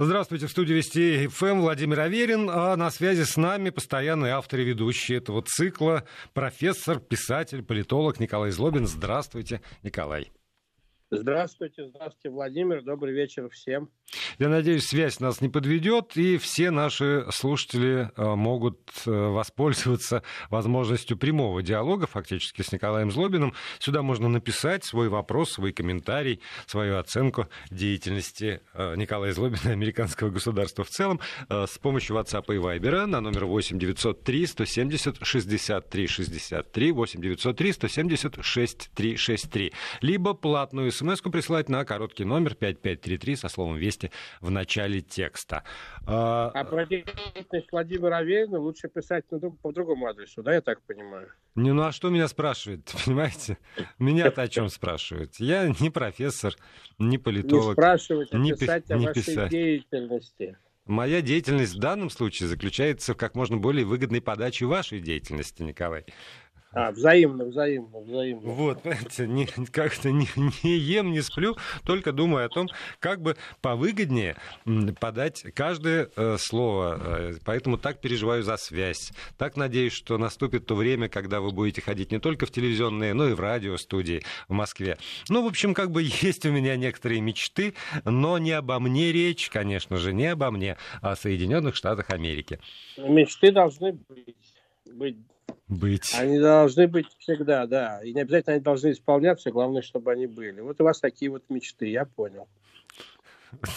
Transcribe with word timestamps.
Здравствуйте, 0.00 0.46
в 0.46 0.50
студии 0.52 0.74
Вести 0.74 1.26
ФМ 1.26 1.58
Владимир 1.58 1.98
Аверин, 1.98 2.48
а 2.48 2.76
на 2.76 2.88
связи 2.88 3.24
с 3.24 3.36
нами 3.36 3.70
постоянный 3.70 4.30
автор 4.30 4.60
и 4.60 4.64
ведущий 4.64 5.14
этого 5.14 5.42
цикла, 5.42 6.04
профессор, 6.34 7.00
писатель, 7.00 7.64
политолог 7.64 8.20
Николай 8.20 8.52
Злобин. 8.52 8.86
Здравствуйте, 8.86 9.60
Николай. 9.82 10.30
Здравствуйте, 11.10 11.86
здравствуйте, 11.86 12.28
Владимир. 12.28 12.82
Добрый 12.82 13.14
вечер 13.14 13.48
всем. 13.48 13.88
Я 14.38 14.48
надеюсь, 14.48 14.86
связь 14.86 15.20
нас 15.20 15.40
не 15.40 15.48
подведет, 15.48 16.16
и 16.16 16.36
все 16.36 16.70
наши 16.70 17.26
слушатели 17.30 18.10
э, 18.14 18.34
могут 18.34 18.78
э, 19.06 19.10
воспользоваться 19.10 20.22
возможностью 20.50 21.16
прямого 21.16 21.62
диалога 21.62 22.06
фактически 22.06 22.60
с 22.60 22.70
Николаем 22.70 23.10
Злобиным. 23.10 23.54
Сюда 23.78 24.02
можно 24.02 24.28
написать 24.28 24.84
свой 24.84 25.08
вопрос, 25.08 25.52
свой 25.52 25.72
комментарий, 25.72 26.42
свою 26.66 26.98
оценку 26.98 27.48
деятельности 27.70 28.60
э, 28.74 28.94
Николая 28.96 29.32
Злобина 29.32 29.72
американского 29.72 30.28
государства 30.28 30.84
в 30.84 30.90
целом 30.90 31.20
с 31.48 31.78
помощью 31.78 32.16
WhatsApp 32.16 32.44
и 32.54 32.58
Viber 32.58 33.06
на 33.06 33.20
номер 33.22 33.46
8 33.46 33.78
903 33.78 34.46
170 34.46 35.18
63 35.22 36.06
63 36.06 36.92
8 36.92 37.20
903 37.20 37.72
170 37.72 38.44
6363 38.44 39.72
либо 40.02 40.34
платную 40.34 40.92
смс-ку 40.98 41.30
присылать 41.30 41.68
на 41.68 41.84
короткий 41.84 42.24
номер 42.24 42.54
5533 42.54 43.36
со 43.36 43.48
словом 43.48 43.76
«Вести» 43.76 44.10
в 44.40 44.50
начале 44.50 45.00
текста. 45.00 45.64
А, 46.06 46.50
а 46.54 46.64
про 46.64 46.86
деятельность 46.86 47.68
Владимира 47.72 48.18
Аверина 48.18 48.58
лучше 48.58 48.88
писать 48.88 49.24
по 49.26 49.72
другому 49.72 50.06
адресу, 50.06 50.42
да, 50.42 50.54
я 50.54 50.60
так 50.60 50.82
понимаю? 50.82 51.28
Не, 51.54 51.72
ну 51.72 51.82
а 51.82 51.92
что 51.92 52.10
меня 52.10 52.28
спрашивает, 52.28 52.92
понимаете? 53.04 53.58
Меня-то 53.98 54.42
о 54.42 54.48
чем 54.48 54.68
спрашивают? 54.68 55.36
Я 55.38 55.68
не 55.80 55.90
профессор, 55.90 56.54
не 56.98 57.18
политолог. 57.18 57.68
Не 57.68 57.72
спрашивать, 57.72 58.28
а 58.32 58.38
не 58.38 58.52
писать 58.52 58.86
пи- 58.86 58.94
о 58.94 58.98
вашей 58.98 59.14
писать. 59.14 59.50
деятельности. 59.50 60.56
Моя 60.88 61.20
деятельность 61.20 61.74
в 61.74 61.78
данном 61.78 62.08
случае 62.08 62.48
заключается 62.48 63.12
в 63.12 63.16
как 63.18 63.34
можно 63.34 63.58
более 63.58 63.84
выгодной 63.84 64.22
подаче 64.22 64.64
вашей 64.64 65.00
деятельности, 65.00 65.62
Николай. 65.62 66.06
А, 66.72 66.90
взаимно, 66.92 67.44
взаимно, 67.46 68.00
взаимно. 68.00 68.50
Вот, 68.50 68.82
понимаете, 68.82 69.26
не, 69.26 69.46
как-то 69.72 70.10
не, 70.10 70.28
не 70.62 70.76
ем, 70.76 71.12
не 71.12 71.22
сплю, 71.22 71.56
только 71.84 72.12
думаю 72.12 72.46
о 72.46 72.48
том, 72.50 72.68
как 73.00 73.22
бы 73.22 73.36
повыгоднее 73.62 74.36
подать 75.00 75.44
каждое 75.54 76.10
э, 76.14 76.36
слово. 76.38 77.00
Э, 77.00 77.34
поэтому 77.44 77.78
так 77.78 78.00
переживаю 78.00 78.42
за 78.42 78.58
связь. 78.58 79.12
Так 79.38 79.56
надеюсь, 79.56 79.94
что 79.94 80.18
наступит 80.18 80.66
то 80.66 80.74
время, 80.74 81.08
когда 81.08 81.40
вы 81.40 81.52
будете 81.52 81.80
ходить 81.80 82.12
не 82.12 82.18
только 82.18 82.44
в 82.44 82.50
телевизионные, 82.50 83.14
но 83.14 83.28
и 83.28 83.32
в 83.32 83.40
радиостудии 83.40 84.22
в 84.48 84.52
Москве. 84.52 84.98
Ну, 85.30 85.42
в 85.44 85.46
общем, 85.46 85.72
как 85.72 85.90
бы 85.90 86.02
есть 86.22 86.44
у 86.44 86.50
меня 86.50 86.76
некоторые 86.76 87.22
мечты, 87.22 87.74
но 88.04 88.36
не 88.36 88.52
обо 88.52 88.78
мне 88.78 89.10
речь, 89.10 89.48
конечно 89.48 89.96
же, 89.96 90.12
не 90.12 90.26
обо 90.26 90.50
мне, 90.50 90.76
а 91.00 91.12
о 91.12 91.16
Соединенных 91.16 91.76
Штатах 91.76 92.10
Америки. 92.10 92.60
Мечты 92.98 93.52
должны 93.52 93.92
быть, 93.92 94.36
быть 94.92 95.16
быть. 95.68 96.14
Они 96.18 96.38
должны 96.38 96.88
быть 96.88 97.06
всегда, 97.18 97.66
да. 97.66 98.00
И 98.02 98.12
не 98.12 98.22
обязательно 98.22 98.54
они 98.54 98.62
должны 98.62 98.92
исполняться, 98.92 99.50
главное, 99.50 99.82
чтобы 99.82 100.12
они 100.12 100.26
были. 100.26 100.60
Вот 100.60 100.80
у 100.80 100.84
вас 100.84 101.00
такие 101.00 101.30
вот 101.30 101.44
мечты, 101.48 101.86
я 101.86 102.04
понял. 102.04 102.48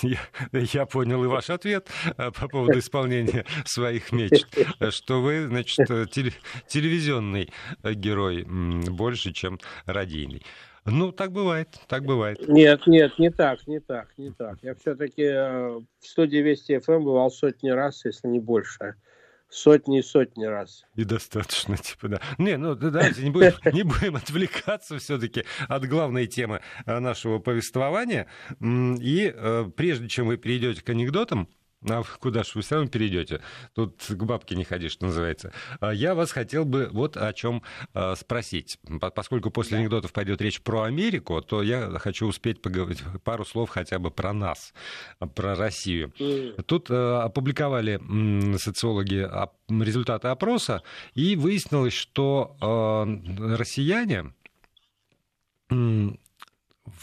Я, 0.01 0.19
я 0.51 0.85
понял 0.85 1.23
и 1.23 1.27
ваш 1.27 1.49
ответ 1.49 1.87
э, 2.17 2.31
по 2.31 2.49
поводу 2.49 2.77
исполнения 2.79 3.45
своих 3.63 4.11
мечт, 4.11 4.45
что 4.89 5.21
вы, 5.21 5.47
значит, 5.47 5.87
теле, 6.11 6.33
телевизионный 6.67 7.49
герой 7.81 8.43
больше, 8.43 9.31
чем 9.31 9.59
радийный. 9.85 10.43
Ну, 10.83 11.11
так 11.11 11.31
бывает, 11.31 11.69
так 11.87 12.03
бывает. 12.03 12.47
Нет, 12.47 12.87
нет, 12.87 13.17
не 13.19 13.29
так, 13.29 13.65
не 13.67 13.79
так, 13.79 14.09
не 14.17 14.31
так. 14.31 14.57
Я 14.63 14.73
все-таки 14.75 15.23
э, 15.23 15.79
в 15.79 16.05
студии 16.05 16.39
Вести 16.39 16.79
ФМ 16.79 17.03
бывал 17.03 17.29
сотни 17.29 17.69
раз, 17.69 18.03
если 18.03 18.27
не 18.27 18.39
больше 18.39 18.95
сотни 19.51 19.99
и 19.99 20.01
сотни 20.01 20.45
раз. 20.45 20.85
И 20.95 21.03
достаточно, 21.03 21.77
типа, 21.77 22.07
да. 22.07 22.21
Не, 22.37 22.57
ну 22.57 22.75
давайте 22.75 23.21
не 23.23 23.29
будем, 23.29 23.53
не 23.73 23.83
будем 23.83 24.15
отвлекаться 24.15 24.97
все-таки 24.97 25.45
от 25.67 25.85
главной 25.87 26.27
темы 26.27 26.61
э, 26.85 26.99
нашего 26.99 27.39
повествования. 27.39 28.27
И 28.61 29.31
э, 29.33 29.69
прежде 29.75 30.07
чем 30.07 30.27
вы 30.27 30.37
перейдете 30.37 30.81
к 30.81 30.89
анекдотам, 30.89 31.49
а 31.89 32.03
куда 32.19 32.43
же 32.43 32.51
вы 32.55 32.61
все 32.61 32.75
равно 32.75 32.89
перейдете? 32.89 33.41
Тут 33.73 34.03
к 34.07 34.23
бабке 34.23 34.55
не 34.55 34.63
ходи, 34.63 34.89
что 34.89 35.05
называется. 35.05 35.51
А 35.79 35.91
я 35.91 36.13
вас 36.13 36.31
хотел 36.31 36.65
бы 36.65 36.89
вот 36.91 37.17
о 37.17 37.33
чем 37.33 37.63
а, 37.93 38.15
спросить. 38.15 38.77
Поскольку 39.15 39.49
после 39.49 39.79
анекдотов 39.79 40.13
пойдет 40.13 40.41
речь 40.41 40.61
про 40.61 40.83
Америку, 40.83 41.41
то 41.41 41.63
я 41.63 41.89
хочу 41.99 42.27
успеть 42.27 42.61
поговорить 42.61 43.03
пару 43.23 43.45
слов 43.45 43.69
хотя 43.69 43.99
бы 43.99 44.11
про 44.11 44.33
нас, 44.33 44.73
про 45.35 45.55
Россию. 45.55 46.13
Тут 46.65 46.87
а, 46.89 47.23
опубликовали 47.23 47.99
социологи 48.57 49.27
результаты 49.83 50.27
опроса, 50.27 50.83
и 51.13 51.35
выяснилось, 51.35 51.93
что 51.93 52.55
россияне 52.59 54.33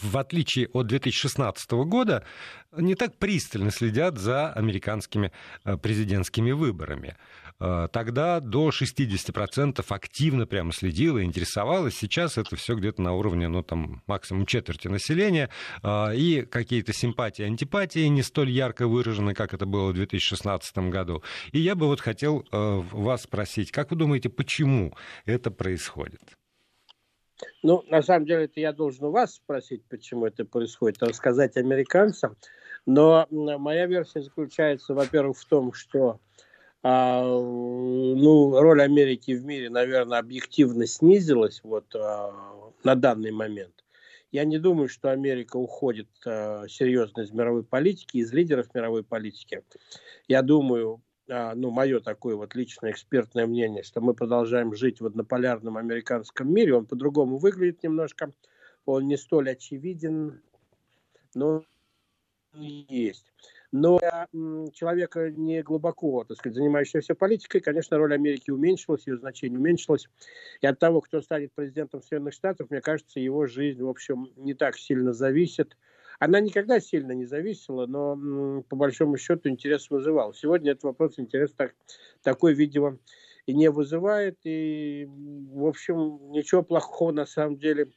в 0.01 0.17
отличие 0.17 0.67
от 0.73 0.87
2016 0.87 1.71
года, 1.71 2.23
не 2.71 2.95
так 2.95 3.17
пристально 3.17 3.71
следят 3.71 4.17
за 4.17 4.51
американскими 4.53 5.31
э, 5.65 5.77
президентскими 5.77 6.51
выборами. 6.51 7.17
Э, 7.59 7.87
тогда 7.91 8.39
до 8.39 8.69
60% 8.69 9.83
активно 9.89 10.45
прямо 10.45 10.71
следило, 10.71 11.23
интересовалось. 11.23 11.97
Сейчас 11.97 12.37
это 12.37 12.55
все 12.55 12.75
где-то 12.75 13.01
на 13.01 13.13
уровне, 13.13 13.47
ну, 13.47 13.63
там, 13.63 14.01
максимум 14.07 14.45
четверти 14.45 14.87
населения. 14.87 15.49
Э, 15.83 16.15
и 16.15 16.43
какие-то 16.43 16.93
симпатии, 16.93 17.43
антипатии 17.43 18.07
не 18.07 18.23
столь 18.23 18.51
ярко 18.51 18.87
выражены, 18.87 19.33
как 19.33 19.53
это 19.53 19.65
было 19.65 19.89
в 19.89 19.93
2016 19.93 20.77
году. 20.89 21.23
И 21.51 21.59
я 21.59 21.75
бы 21.75 21.87
вот 21.87 22.01
хотел 22.01 22.45
вас 22.51 23.23
спросить, 23.23 23.71
как 23.71 23.91
вы 23.91 23.97
думаете, 23.97 24.29
почему 24.29 24.95
это 25.25 25.51
происходит? 25.51 26.21
Ну, 27.63 27.83
на 27.87 28.01
самом 28.01 28.25
деле, 28.25 28.45
это 28.45 28.59
я 28.59 28.73
должен 28.73 29.05
у 29.05 29.11
вас 29.11 29.35
спросить, 29.35 29.83
почему 29.89 30.25
это 30.25 30.45
происходит, 30.45 31.01
рассказать 31.03 31.57
американцам. 31.57 32.35
Но 32.85 33.27
моя 33.29 33.85
версия 33.85 34.21
заключается, 34.21 34.93
во-первых, 34.93 35.37
в 35.37 35.45
том, 35.45 35.73
что 35.73 36.19
а, 36.81 37.23
ну, 37.23 38.59
роль 38.59 38.81
Америки 38.81 39.31
в 39.31 39.43
мире, 39.45 39.69
наверное, 39.69 40.19
объективно 40.19 40.87
снизилась 40.87 41.61
вот, 41.63 41.93
а, 41.95 42.33
на 42.83 42.95
данный 42.95 43.31
момент. 43.31 43.83
Я 44.31 44.45
не 44.45 44.59
думаю, 44.59 44.87
что 44.87 45.11
Америка 45.11 45.57
уходит 45.57 46.07
а, 46.25 46.67
серьезно 46.69 47.21
из 47.21 47.31
мировой 47.31 47.63
политики, 47.63 48.17
из 48.17 48.31
лидеров 48.31 48.73
мировой 48.73 49.03
политики. 49.03 49.61
Я 50.27 50.41
думаю, 50.41 51.01
ну, 51.29 51.69
мое 51.69 51.99
такое 51.99 52.35
вот 52.35 52.55
личное 52.55 52.91
экспертное 52.91 53.45
мнение, 53.45 53.83
что 53.83 54.01
мы 54.01 54.13
продолжаем 54.13 54.73
жить 54.73 54.99
в 54.99 55.05
однополярном 55.05 55.77
американском 55.77 56.51
мире. 56.51 56.75
Он 56.75 56.85
по-другому 56.85 57.37
выглядит 57.37 57.83
немножко, 57.83 58.33
он 58.85 59.07
не 59.07 59.15
столь 59.15 59.51
очевиден, 59.51 60.41
но 61.35 61.63
есть. 62.53 63.31
Но 63.71 63.99
для 63.99 64.27
человека 64.73 65.29
не 65.29 65.61
глубоко, 65.61 66.23
так 66.23 66.37
сказать, 66.37 66.55
занимающегося 66.55 67.13
политикой, 67.13 67.59
конечно, 67.59 67.97
роль 67.97 68.15
Америки 68.15 68.49
уменьшилась, 68.49 69.05
ее 69.05 69.17
значение 69.17 69.59
уменьшилось. 69.59 70.07
И 70.61 70.65
от 70.65 70.79
того, 70.79 71.01
кто 71.01 71.21
станет 71.21 71.53
президентом 71.53 72.01
Соединенных 72.01 72.33
Штатов, 72.33 72.71
мне 72.71 72.81
кажется, 72.81 73.19
его 73.19 73.45
жизнь, 73.45 73.83
в 73.83 73.89
общем, 73.89 74.29
не 74.37 74.55
так 74.55 74.75
сильно 74.75 75.13
зависит 75.13 75.77
она 76.19 76.41
никогда 76.41 76.79
сильно 76.81 77.13
не 77.13 77.25
зависела, 77.25 77.85
но 77.87 78.61
по 78.63 78.75
большому 78.75 79.17
счету 79.17 79.49
интерес 79.49 79.89
вызывал. 79.89 80.33
Сегодня 80.33 80.73
этот 80.73 80.83
вопрос 80.83 81.17
интерес 81.17 81.53
так, 81.53 81.73
такой, 82.21 82.53
видимо, 82.53 82.99
и 83.45 83.53
не 83.53 83.71
вызывает. 83.71 84.37
И, 84.43 85.07
в 85.07 85.65
общем, 85.65 86.31
ничего 86.31 86.61
плохого 86.61 87.13
на 87.13 87.25
самом 87.25 87.57
деле 87.57 87.91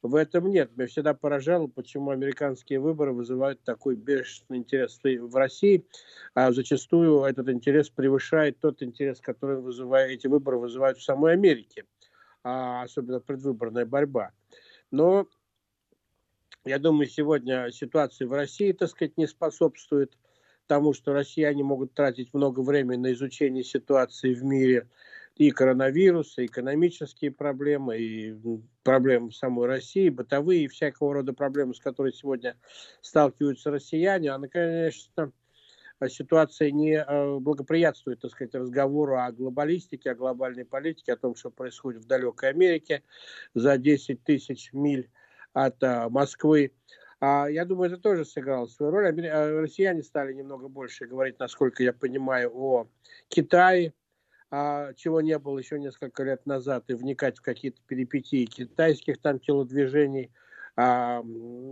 в 0.00 0.14
этом 0.14 0.48
нет. 0.48 0.74
Меня 0.74 0.88
всегда 0.88 1.12
поражало, 1.12 1.66
почему 1.66 2.10
американские 2.10 2.80
выборы 2.80 3.12
вызывают 3.12 3.62
такой 3.62 3.94
бешеный 3.94 4.58
интерес 4.58 4.98
в 5.02 5.36
России, 5.36 5.86
а 6.34 6.52
зачастую 6.52 7.24
этот 7.24 7.48
интерес 7.50 7.90
превышает 7.90 8.58
тот 8.58 8.82
интерес, 8.82 9.20
который 9.20 9.60
вызывает, 9.60 10.12
эти 10.12 10.28
выборы 10.28 10.58
вызывают 10.58 10.98
в 10.98 11.04
самой 11.04 11.34
Америке, 11.34 11.84
а 12.42 12.82
особенно 12.84 13.20
предвыборная 13.20 13.84
борьба. 13.84 14.30
Но 14.90 15.28
я 16.66 16.80
думаю, 16.80 17.06
сегодня 17.06 17.70
ситуация 17.70 18.26
в 18.26 18.32
России, 18.32 18.72
так 18.72 18.90
сказать, 18.90 19.16
не 19.16 19.28
способствует 19.28 20.18
тому, 20.66 20.92
что 20.94 21.12
россияне 21.12 21.62
могут 21.62 21.94
тратить 21.94 22.34
много 22.34 22.60
времени 22.60 22.98
на 22.98 23.12
изучение 23.12 23.62
ситуации 23.62 24.34
в 24.34 24.42
мире 24.42 24.88
и 25.36 25.52
коронавируса, 25.52 26.42
и 26.42 26.46
экономические 26.46 27.30
проблемы, 27.30 27.98
и 27.98 28.34
проблемы 28.82 29.30
самой 29.30 29.66
России, 29.66 30.08
бытовые, 30.08 30.64
и 30.64 30.68
всякого 30.68 31.14
рода 31.14 31.32
проблемы, 31.32 31.72
с 31.72 31.78
которыми 31.78 32.12
сегодня 32.12 32.56
сталкиваются 33.00 33.70
россияне. 33.70 34.30
Она, 34.30 34.48
конечно, 34.48 35.30
ситуация 36.08 36.72
не 36.72 36.94
э, 36.94 37.38
благоприятствует, 37.38 38.20
так 38.20 38.32
сказать, 38.32 38.54
разговору 38.56 39.16
о 39.16 39.30
глобалистике, 39.30 40.10
о 40.10 40.14
глобальной 40.16 40.64
политике, 40.64 41.12
о 41.12 41.16
том, 41.16 41.36
что 41.36 41.50
происходит 41.50 42.02
в 42.02 42.06
далекой 42.08 42.48
Америке 42.48 43.04
за 43.54 43.78
10 43.78 44.24
тысяч 44.24 44.72
миль 44.72 45.08
от 45.56 45.82
а, 45.82 46.08
Москвы. 46.10 46.72
А, 47.18 47.48
я 47.48 47.64
думаю, 47.64 47.90
это 47.90 48.00
тоже 48.00 48.26
сыграло 48.26 48.66
свою 48.66 48.92
роль. 48.92 49.26
А, 49.26 49.60
россияне 49.62 50.02
стали 50.02 50.34
немного 50.34 50.68
больше 50.68 51.06
говорить, 51.06 51.38
насколько 51.38 51.82
я 51.82 51.94
понимаю, 51.94 52.50
о 52.54 52.88
Китае, 53.28 53.94
а, 54.50 54.92
чего 54.92 55.22
не 55.22 55.38
было 55.38 55.58
еще 55.58 55.78
несколько 55.78 56.24
лет 56.24 56.44
назад, 56.44 56.84
и 56.88 56.94
вникать 56.94 57.38
в 57.38 57.42
какие-то 57.42 57.80
перипетии 57.86 58.44
китайских 58.44 59.18
там 59.22 59.40
телодвижений. 59.40 60.30
А, 60.76 61.22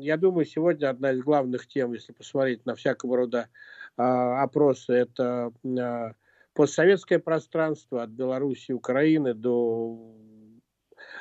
я 0.00 0.16
думаю, 0.16 0.46
сегодня 0.46 0.88
одна 0.88 1.12
из 1.12 1.20
главных 1.20 1.66
тем, 1.66 1.92
если 1.92 2.12
посмотреть 2.12 2.64
на 2.64 2.74
всякого 2.74 3.18
рода 3.18 3.48
опросы, 3.96 4.92
это 4.92 5.52
а, 5.78 6.14
постсоветское 6.54 7.18
пространство 7.18 8.02
от 8.02 8.10
Беларуси, 8.10 8.72
Украины 8.72 9.34
до 9.34 10.16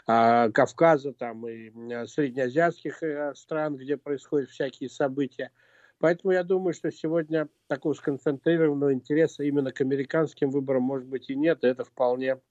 Кавказа 0.05 1.13
там, 1.13 1.47
и 1.47 1.69
среднеазиатских 2.07 3.01
э, 3.03 3.33
стран, 3.35 3.77
где 3.77 3.95
происходят 3.95 4.49
всякие 4.49 4.89
события. 4.89 5.51
Поэтому 5.99 6.33
я 6.33 6.43
думаю, 6.43 6.73
что 6.73 6.91
сегодня 6.91 7.47
такого 7.67 7.93
сконцентрированного 7.93 8.93
интереса 8.93 9.43
именно 9.43 9.71
к 9.71 9.79
американским 9.79 10.49
выборам, 10.49 10.83
может 10.83 11.07
быть, 11.07 11.29
и 11.29 11.35
нет. 11.35 11.63
Это 11.63 11.85
вполне 11.85 12.41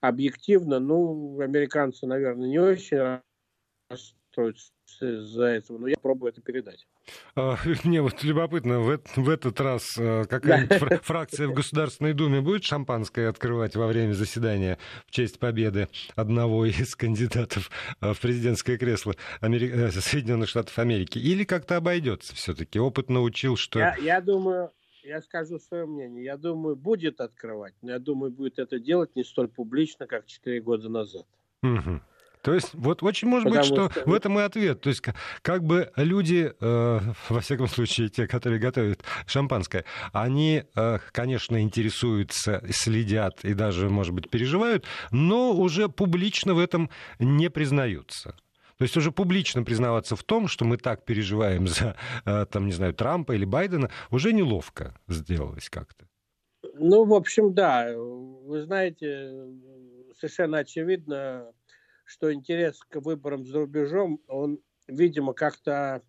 объективно. 0.00 0.78
Ну, 0.78 1.38
американцы, 1.40 2.06
наверное, 2.06 2.48
не 2.48 2.58
очень 2.58 3.20
расстроятся 4.36 4.72
из-за 5.00 5.44
этого, 5.44 5.78
но 5.78 5.88
я 5.88 5.96
пробую 6.00 6.32
это 6.32 6.40
передать. 6.40 6.86
А, 7.34 7.56
мне 7.84 8.02
вот 8.02 8.22
любопытно, 8.22 8.80
в, 8.80 9.00
в 9.16 9.28
этот 9.28 9.60
раз 9.60 9.96
э, 9.98 10.24
какая-нибудь 10.24 11.02
фракция 11.02 11.48
в 11.48 11.54
Государственной 11.54 12.14
Думе 12.14 12.40
будет 12.40 12.64
шампанское 12.64 13.28
открывать 13.28 13.76
во 13.76 13.86
время 13.86 14.12
заседания 14.12 14.78
в 15.06 15.10
честь 15.10 15.38
победы 15.38 15.88
одного 16.16 16.64
из 16.66 16.94
кандидатов 16.96 17.70
э, 18.00 18.12
в 18.12 18.20
президентское 18.20 18.78
кресло 18.78 19.14
Амери... 19.40 19.70
Э, 19.70 19.90
Соединенных 19.90 20.48
Штатов 20.48 20.78
Америки? 20.78 21.18
Или 21.18 21.44
как-то 21.44 21.76
обойдется 21.76 22.34
все-таки? 22.34 22.78
Опыт 22.78 23.10
научил, 23.10 23.56
что... 23.56 23.78
Я, 23.78 23.96
я 23.96 24.20
думаю, 24.20 24.70
я 25.02 25.20
скажу 25.20 25.58
свое 25.58 25.86
мнение. 25.86 26.24
Я 26.24 26.36
думаю, 26.36 26.76
будет 26.76 27.20
открывать, 27.20 27.74
но 27.82 27.92
я 27.92 27.98
думаю, 27.98 28.30
будет 28.30 28.58
это 28.58 28.78
делать 28.78 29.14
не 29.16 29.24
столь 29.24 29.48
публично, 29.48 30.06
как 30.06 30.26
четыре 30.26 30.60
года 30.60 30.88
назад. 30.88 31.26
Угу. 31.62 32.00
То 32.44 32.52
есть 32.52 32.74
вот 32.74 33.02
очень 33.02 33.26
может 33.26 33.48
Потому 33.48 33.62
быть, 33.62 33.66
что, 33.66 33.90
что 33.90 34.10
в 34.10 34.12
этом 34.12 34.38
и 34.38 34.42
ответ. 34.42 34.82
То 34.82 34.90
есть 34.90 35.02
как 35.40 35.64
бы 35.64 35.90
люди, 35.96 36.52
э, 36.60 37.00
во 37.30 37.40
всяком 37.40 37.68
случае 37.68 38.10
те, 38.10 38.26
которые 38.26 38.60
готовят 38.60 39.02
шампанское, 39.26 39.86
они, 40.12 40.64
э, 40.76 40.98
конечно, 41.12 41.62
интересуются, 41.62 42.62
следят 42.70 43.44
и 43.44 43.54
даже, 43.54 43.88
может 43.88 44.12
быть, 44.12 44.28
переживают, 44.28 44.84
но 45.10 45.52
уже 45.52 45.88
публично 45.88 46.52
в 46.52 46.58
этом 46.58 46.90
не 47.18 47.48
признаются. 47.48 48.36
То 48.76 48.82
есть 48.82 48.96
уже 48.98 49.10
публично 49.10 49.62
признаваться 49.62 50.14
в 50.14 50.22
том, 50.22 50.46
что 50.46 50.66
мы 50.66 50.76
так 50.76 51.06
переживаем 51.06 51.66
за, 51.66 51.96
э, 52.26 52.44
там, 52.44 52.66
не 52.66 52.72
знаю, 52.72 52.92
Трампа 52.92 53.32
или 53.32 53.46
Байдена, 53.46 53.90
уже 54.10 54.34
неловко 54.34 54.94
сделалось 55.08 55.70
как-то. 55.70 56.06
Ну, 56.74 57.04
в 57.04 57.14
общем, 57.14 57.54
да. 57.54 57.90
Вы 57.96 58.62
знаете, 58.64 59.46
совершенно 60.18 60.58
очевидно, 60.58 61.46
что 62.04 62.32
интерес 62.32 62.78
к 62.80 62.96
выборам 63.00 63.46
за 63.46 63.60
рубежом, 63.60 64.20
он, 64.28 64.60
видимо, 64.86 65.32
как-то 65.32 66.02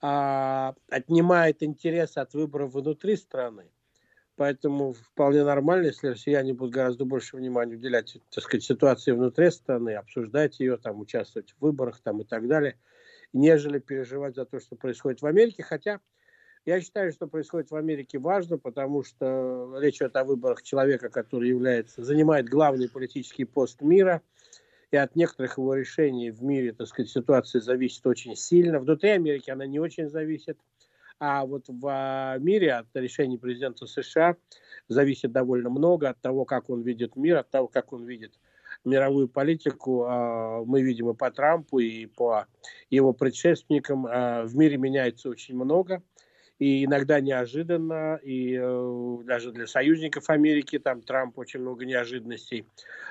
а, 0.00 0.74
отнимает 0.88 1.62
интерес 1.62 2.16
от 2.16 2.32
выборов 2.34 2.74
внутри 2.74 3.16
страны. 3.16 3.70
Поэтому 4.36 4.94
вполне 4.94 5.44
нормально, 5.44 5.86
если 5.86 6.08
россияне 6.08 6.54
будут 6.54 6.72
гораздо 6.72 7.04
больше 7.04 7.36
внимания 7.36 7.74
уделять, 7.74 8.16
так 8.30 8.42
сказать, 8.42 8.64
ситуации 8.64 9.12
внутри 9.12 9.50
страны, 9.50 9.94
обсуждать 9.96 10.58
ее, 10.60 10.78
там, 10.78 11.00
участвовать 11.00 11.50
в 11.52 11.60
выборах 11.60 12.00
там, 12.00 12.22
и 12.22 12.24
так 12.24 12.48
далее, 12.48 12.78
нежели 13.34 13.78
переживать 13.78 14.36
за 14.36 14.46
то, 14.46 14.58
что 14.58 14.76
происходит 14.76 15.20
в 15.20 15.26
Америке. 15.26 15.62
Хотя 15.62 16.00
я 16.64 16.80
считаю, 16.80 17.12
что 17.12 17.26
происходит 17.26 17.70
в 17.70 17.76
Америке 17.76 18.18
важно, 18.18 18.56
потому 18.56 19.02
что 19.04 19.78
речь 19.78 19.96
идет 19.96 20.16
о 20.16 20.24
выборах 20.24 20.62
человека, 20.62 21.10
который 21.10 21.50
является, 21.50 22.02
занимает 22.02 22.48
главный 22.48 22.88
политический 22.88 23.44
пост 23.44 23.82
мира– 23.82 24.22
и 24.90 24.96
от 24.96 25.14
некоторых 25.16 25.58
его 25.58 25.74
решений 25.74 26.30
в 26.30 26.42
мире, 26.42 26.72
так 26.72 26.88
сказать, 26.88 27.10
ситуация 27.10 27.60
зависит 27.60 28.06
очень 28.06 28.36
сильно. 28.36 28.80
Внутри 28.80 29.10
Америки 29.10 29.50
она 29.50 29.66
не 29.66 29.78
очень 29.78 30.08
зависит, 30.08 30.58
а 31.18 31.44
вот 31.44 31.64
в 31.68 32.36
мире 32.40 32.72
от 32.72 32.86
решений 32.94 33.38
президента 33.38 33.86
США 33.86 34.36
зависит 34.88 35.32
довольно 35.32 35.70
много 35.70 36.08
от 36.08 36.20
того, 36.20 36.44
как 36.44 36.70
он 36.70 36.82
видит 36.82 37.14
мир, 37.14 37.36
от 37.36 37.50
того, 37.50 37.68
как 37.68 37.92
он 37.92 38.04
видит 38.04 38.32
мировую 38.84 39.28
политику. 39.28 40.06
А, 40.08 40.64
мы 40.64 40.82
видим 40.82 41.10
и 41.10 41.14
по 41.14 41.30
Трампу, 41.30 41.78
и 41.78 42.06
по 42.06 42.46
его 42.88 43.12
предшественникам. 43.12 44.06
А, 44.08 44.44
в 44.44 44.56
мире 44.56 44.78
меняется 44.78 45.28
очень 45.28 45.54
много 45.54 46.02
и 46.60 46.84
иногда 46.84 47.20
неожиданно, 47.20 48.20
и 48.22 48.54
э, 48.60 49.18
даже 49.24 49.50
для 49.50 49.66
союзников 49.66 50.28
Америки, 50.28 50.78
там 50.78 51.00
Трамп 51.00 51.38
очень 51.38 51.60
много 51.60 51.86
неожиданностей 51.86 52.66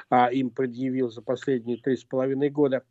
а, 0.09 0.31
им 0.31 0.51
предъявил 0.51 1.09
за 1.09 1.23
последние 1.23 1.77
три 1.77 1.97
с 1.97 2.03
половиной 2.03 2.51
года. 2.51 2.83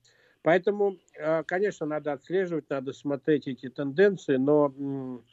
Поэтому, 0.43 0.97
э, 1.15 1.45
конечно, 1.45 1.87
надо 1.87 2.13
отслеживать, 2.13 2.69
надо 2.71 2.93
смотреть 2.93 3.47
эти 3.47 3.69
тенденции, 3.69 4.35
но 4.35 4.75
м, 4.77 5.25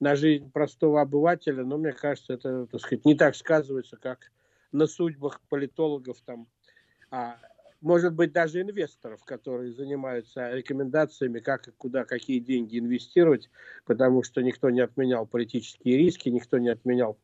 на 0.00 0.16
жизнь 0.16 0.50
простого 0.50 1.02
обывателя, 1.02 1.62
ну, 1.62 1.76
мне 1.76 1.92
кажется, 1.92 2.32
это, 2.32 2.66
так 2.66 2.80
сказать, 2.80 3.04
не 3.04 3.14
так 3.14 3.36
сказывается, 3.36 3.98
как 3.98 4.32
на 4.72 4.86
судьбах 4.86 5.42
политологов 5.50 6.16
там, 6.24 6.46
а, 7.10 7.36
может 7.80 8.14
быть, 8.14 8.32
даже 8.32 8.60
инвесторов, 8.60 9.24
которые 9.24 9.72
занимаются 9.72 10.50
рекомендациями, 10.50 11.40
как 11.40 11.68
и 11.68 11.72
куда, 11.72 12.04
какие 12.04 12.38
деньги 12.38 12.78
инвестировать, 12.78 13.50
потому 13.86 14.22
что 14.22 14.42
никто 14.42 14.70
не 14.70 14.80
отменял 14.80 15.26
политические 15.26 15.96
риски, 15.96 16.28
никто 16.28 16.58
не 16.58 16.68
отменял 16.68 17.18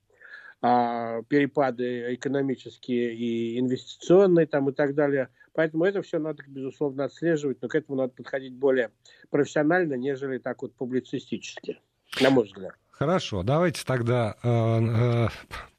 а, 0.62 1.22
перепады 1.28 2.14
экономические 2.14 3.14
и 3.14 3.60
инвестиционные 3.60 4.46
там 4.46 4.70
и 4.70 4.72
так 4.72 4.94
далее. 4.94 5.28
Поэтому 5.52 5.84
это 5.84 6.02
все 6.02 6.18
надо, 6.18 6.42
безусловно, 6.46 7.04
отслеживать, 7.04 7.62
но 7.62 7.68
к 7.68 7.74
этому 7.74 7.96
надо 7.96 8.12
подходить 8.14 8.54
более 8.54 8.90
профессионально, 9.30 9.94
нежели 9.94 10.38
так 10.38 10.62
вот 10.62 10.74
публицистически, 10.74 11.80
на 12.20 12.30
мой 12.30 12.44
взгляд. 12.44 12.74
Хорошо, 12.90 13.42
давайте 13.42 13.84
тогда 13.84 14.36
э, 14.42 15.28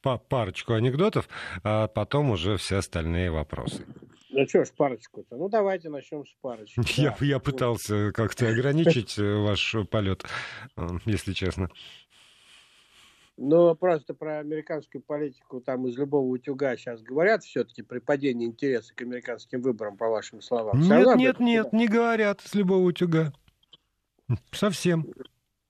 э, 0.04 0.18
парочку 0.30 0.74
анекдотов, 0.74 1.28
а 1.64 1.88
потом 1.88 2.30
уже 2.30 2.58
все 2.58 2.78
остальные 2.78 3.32
вопросы. 3.32 3.84
Ну 4.38 4.48
что 4.48 4.64
ж, 4.64 4.72
парочку-то. 4.72 5.36
Ну 5.36 5.50
давайте 5.50 5.90
начнем 5.90 6.24
с 6.24 6.32
парочки. 6.42 6.80
Я, 7.02 7.18
да. 7.20 7.26
я 7.26 7.40
пытался 7.40 8.12
как-то 8.12 8.48
ограничить 8.48 9.18
э, 9.18 9.36
ваш 9.36 9.76
полет, 9.90 10.26
э, 10.76 10.88
если 11.06 11.34
честно. 11.34 11.70
Но 13.36 13.74
просто 13.74 14.14
про 14.14 14.38
американскую 14.38 15.02
политику 15.02 15.60
там 15.60 15.88
из 15.88 15.98
любого 15.98 16.28
утюга 16.28 16.78
сейчас 16.78 17.02
говорят 17.02 17.44
все-таки 17.44 17.82
при 17.82 17.98
падении 17.98 18.46
интереса 18.46 18.94
к 18.94 19.02
американским 19.02 19.60
выборам, 19.60 19.98
по 19.98 20.08
вашим 20.08 20.44
словам. 20.44 20.82
Нет, 20.82 21.16
нет, 21.16 21.40
нет, 21.40 21.74
не 21.74 21.88
говорят 21.88 22.42
с 22.42 22.54
любого 22.54 22.84
утюга. 22.84 23.34
Совсем. 24.52 25.08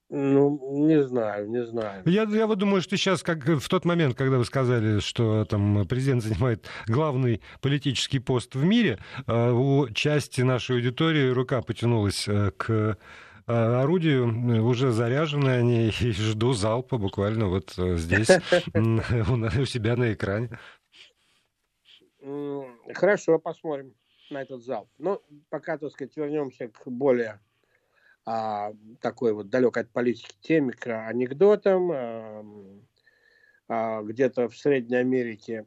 Ну, 0.09 0.87
не 0.87 1.03
знаю, 1.03 1.49
не 1.49 1.65
знаю. 1.65 2.03
Я, 2.05 2.23
я 2.23 2.47
вот 2.47 2.59
думаю, 2.59 2.81
что 2.81 2.95
сейчас, 2.95 3.23
как 3.23 3.45
в 3.45 3.67
тот 3.67 3.83
момент, 3.83 4.15
когда 4.15 4.37
вы 4.37 4.45
сказали, 4.45 4.99
что 4.99 5.43
там 5.43 5.85
президент 5.85 6.23
занимает 6.23 6.65
главный 6.87 7.41
политический 7.61 8.19
пост 8.19 8.55
в 8.55 8.63
мире, 8.63 8.99
э, 9.25 9.51
у 9.51 9.89
части 9.89 10.41
нашей 10.41 10.77
аудитории 10.77 11.29
рука 11.29 11.61
потянулась 11.61 12.25
э, 12.25 12.51
к 12.55 12.69
э, 12.69 13.51
орудию, 13.51 14.63
уже 14.65 14.91
заряжены 14.91 15.49
они, 15.49 15.89
и 15.99 16.11
жду 16.13 16.53
залпа 16.53 16.97
буквально 16.97 17.47
вот 17.47 17.73
здесь, 17.75 18.29
у 18.73 19.65
себя 19.65 19.97
на 19.97 20.13
экране. 20.13 20.57
Хорошо, 22.93 23.39
посмотрим 23.39 23.93
на 24.29 24.41
этот 24.41 24.63
залп. 24.63 24.89
Но 24.97 25.21
ну, 25.29 25.41
пока, 25.49 25.77
так 25.77 25.91
сказать, 25.91 26.15
вернемся 26.15 26.69
к 26.69 26.87
более 26.87 27.41
а, 28.29 28.73
такой 28.99 29.31
вот 29.31 29.49
далек 29.49 29.77
от 29.77 29.89
политики 29.89 30.35
теме 30.41 30.73
к 30.73 31.07
анекдотам. 31.07 31.91
А, 31.93 32.45
а, 33.69 34.01
где-то 34.03 34.49
в 34.49 34.57
Средней 34.57 34.97
Америке 34.97 35.65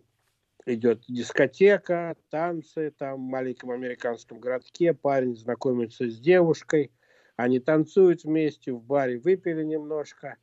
идет 0.66 1.02
дискотека, 1.08 2.16
танцы, 2.28 2.92
там 2.98 3.16
в 3.16 3.30
маленьком 3.30 3.70
американском 3.70 4.40
городке 4.40 4.92
парень 4.92 5.36
знакомится 5.36 6.10
с 6.10 6.18
девушкой, 6.18 6.92
они 7.36 7.60
танцуют 7.60 8.24
вместе, 8.24 8.72
в 8.72 8.82
баре 8.82 9.18
выпили 9.18 9.64
немножко, 9.64 10.36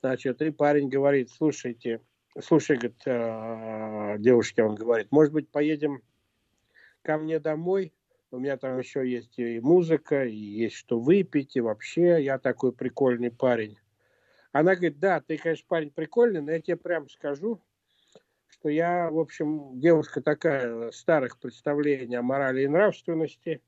значит, 0.00 0.40
и 0.40 0.50
парень 0.50 0.88
говорит, 0.88 1.28
слушайте, 1.28 2.00
слушай, 2.40 2.78
говорит, 2.78 3.02
э, 3.04 4.16
девушке 4.20 4.62
он 4.62 4.74
говорит, 4.74 5.12
может 5.12 5.34
быть, 5.34 5.50
поедем 5.50 6.00
ко 7.02 7.18
мне 7.18 7.38
домой, 7.38 7.92
у 8.30 8.38
меня 8.38 8.56
там 8.56 8.78
еще 8.78 9.08
есть 9.08 9.38
и 9.38 9.60
музыка, 9.60 10.24
и 10.24 10.36
есть 10.36 10.76
что 10.76 11.00
выпить, 11.00 11.56
и 11.56 11.60
вообще 11.60 12.22
я 12.22 12.38
такой 12.38 12.72
прикольный 12.72 13.30
парень. 13.30 13.78
Она 14.52 14.74
говорит, 14.74 14.98
да, 14.98 15.20
ты, 15.20 15.36
конечно, 15.36 15.64
парень 15.68 15.90
прикольный, 15.90 16.40
но 16.40 16.52
я 16.52 16.60
тебе 16.60 16.76
прям 16.76 17.08
скажу, 17.08 17.60
что 18.48 18.68
я, 18.68 19.10
в 19.10 19.18
общем, 19.18 19.78
девушка 19.80 20.20
такая 20.20 20.90
старых 20.90 21.38
представлений 21.38 22.16
о 22.16 22.22
морали 22.22 22.62
и 22.62 22.68
нравственности, 22.68 23.62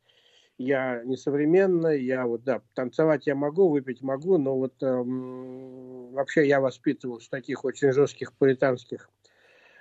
я 0.58 1.02
несовременный, 1.04 2.02
я 2.02 2.26
вот, 2.26 2.44
да, 2.44 2.62
танцевать 2.74 3.26
я 3.26 3.34
могу, 3.34 3.70
выпить 3.70 4.02
могу, 4.02 4.36
но 4.36 4.56
вот 4.58 4.82
эм, 4.82 6.12
вообще 6.12 6.46
я 6.46 6.60
воспитывался 6.60 7.28
в 7.28 7.30
таких 7.30 7.64
очень 7.64 7.92
жестких 7.92 8.34
пуританских 8.34 9.10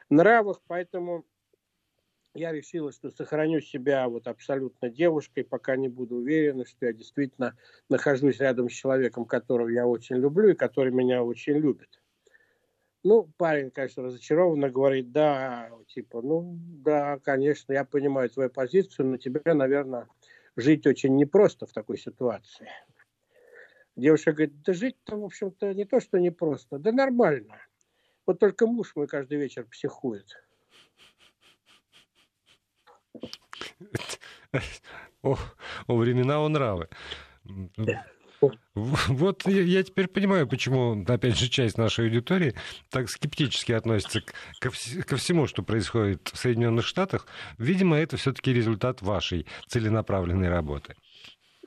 нравах, 0.09 0.61
поэтому 0.67 1.25
я 2.39 2.51
решила, 2.53 2.91
что 2.91 3.11
сохраню 3.11 3.59
себя 3.59 4.07
вот 4.07 4.27
абсолютно 4.27 4.89
девушкой, 4.89 5.43
пока 5.43 5.75
не 5.75 5.89
буду 5.89 6.15
уверена, 6.15 6.65
что 6.65 6.85
я 6.85 6.93
действительно 6.93 7.57
нахожусь 7.89 8.39
рядом 8.39 8.69
с 8.69 8.73
человеком, 8.73 9.25
которого 9.25 9.67
я 9.67 9.85
очень 9.85 10.15
люблю 10.15 10.49
и 10.49 10.55
который 10.55 10.91
меня 10.91 11.21
очень 11.21 11.57
любит. 11.57 12.01
Ну, 13.03 13.29
парень, 13.37 13.71
конечно, 13.71 14.03
разочарованно 14.03 14.69
говорит, 14.69 15.11
да, 15.11 15.69
типа, 15.87 16.21
ну, 16.21 16.57
да, 16.83 17.19
конечно, 17.19 17.73
я 17.73 17.85
понимаю 17.85 18.29
твою 18.29 18.49
позицию, 18.49 19.07
но 19.07 19.17
тебе, 19.17 19.41
наверное, 19.53 20.07
жить 20.55 20.87
очень 20.87 21.15
непросто 21.15 21.65
в 21.65 21.73
такой 21.73 21.97
ситуации. 21.97 22.69
Девушка 23.95 24.31
говорит, 24.31 24.61
да 24.63 24.73
жить-то, 24.73 25.17
в 25.17 25.25
общем-то, 25.25 25.73
не 25.73 25.85
то, 25.85 25.99
что 25.99 26.19
непросто, 26.19 26.77
да 26.77 26.91
нормально. 26.91 27.57
Вот 28.25 28.39
только 28.39 28.65
муж 28.67 28.95
мой 28.95 29.07
каждый 29.07 29.37
вечер 29.37 29.65
психует. 29.65 30.41
О, 35.21 35.37
о 35.87 35.95
времена 35.95 36.39
он 36.39 36.53
нравы. 36.53 36.87
Вот 38.75 39.45
я 39.47 39.83
теперь 39.83 40.07
понимаю, 40.07 40.47
почему, 40.47 41.03
опять 41.05 41.37
же, 41.37 41.49
часть 41.49 41.77
нашей 41.77 42.05
аудитории 42.05 42.55
так 42.89 43.09
скептически 43.09 43.73
относится 43.73 44.21
ко, 44.61 44.69
ко 45.05 45.17
всему, 45.17 45.45
что 45.45 45.61
происходит 45.61 46.29
в 46.29 46.37
Соединенных 46.37 46.85
Штатах. 46.85 47.27
Видимо, 47.57 47.97
это 47.97 48.15
все-таки 48.15 48.53
результат 48.53 49.01
вашей 49.01 49.45
целенаправленной 49.67 50.47
работы. 50.47 50.95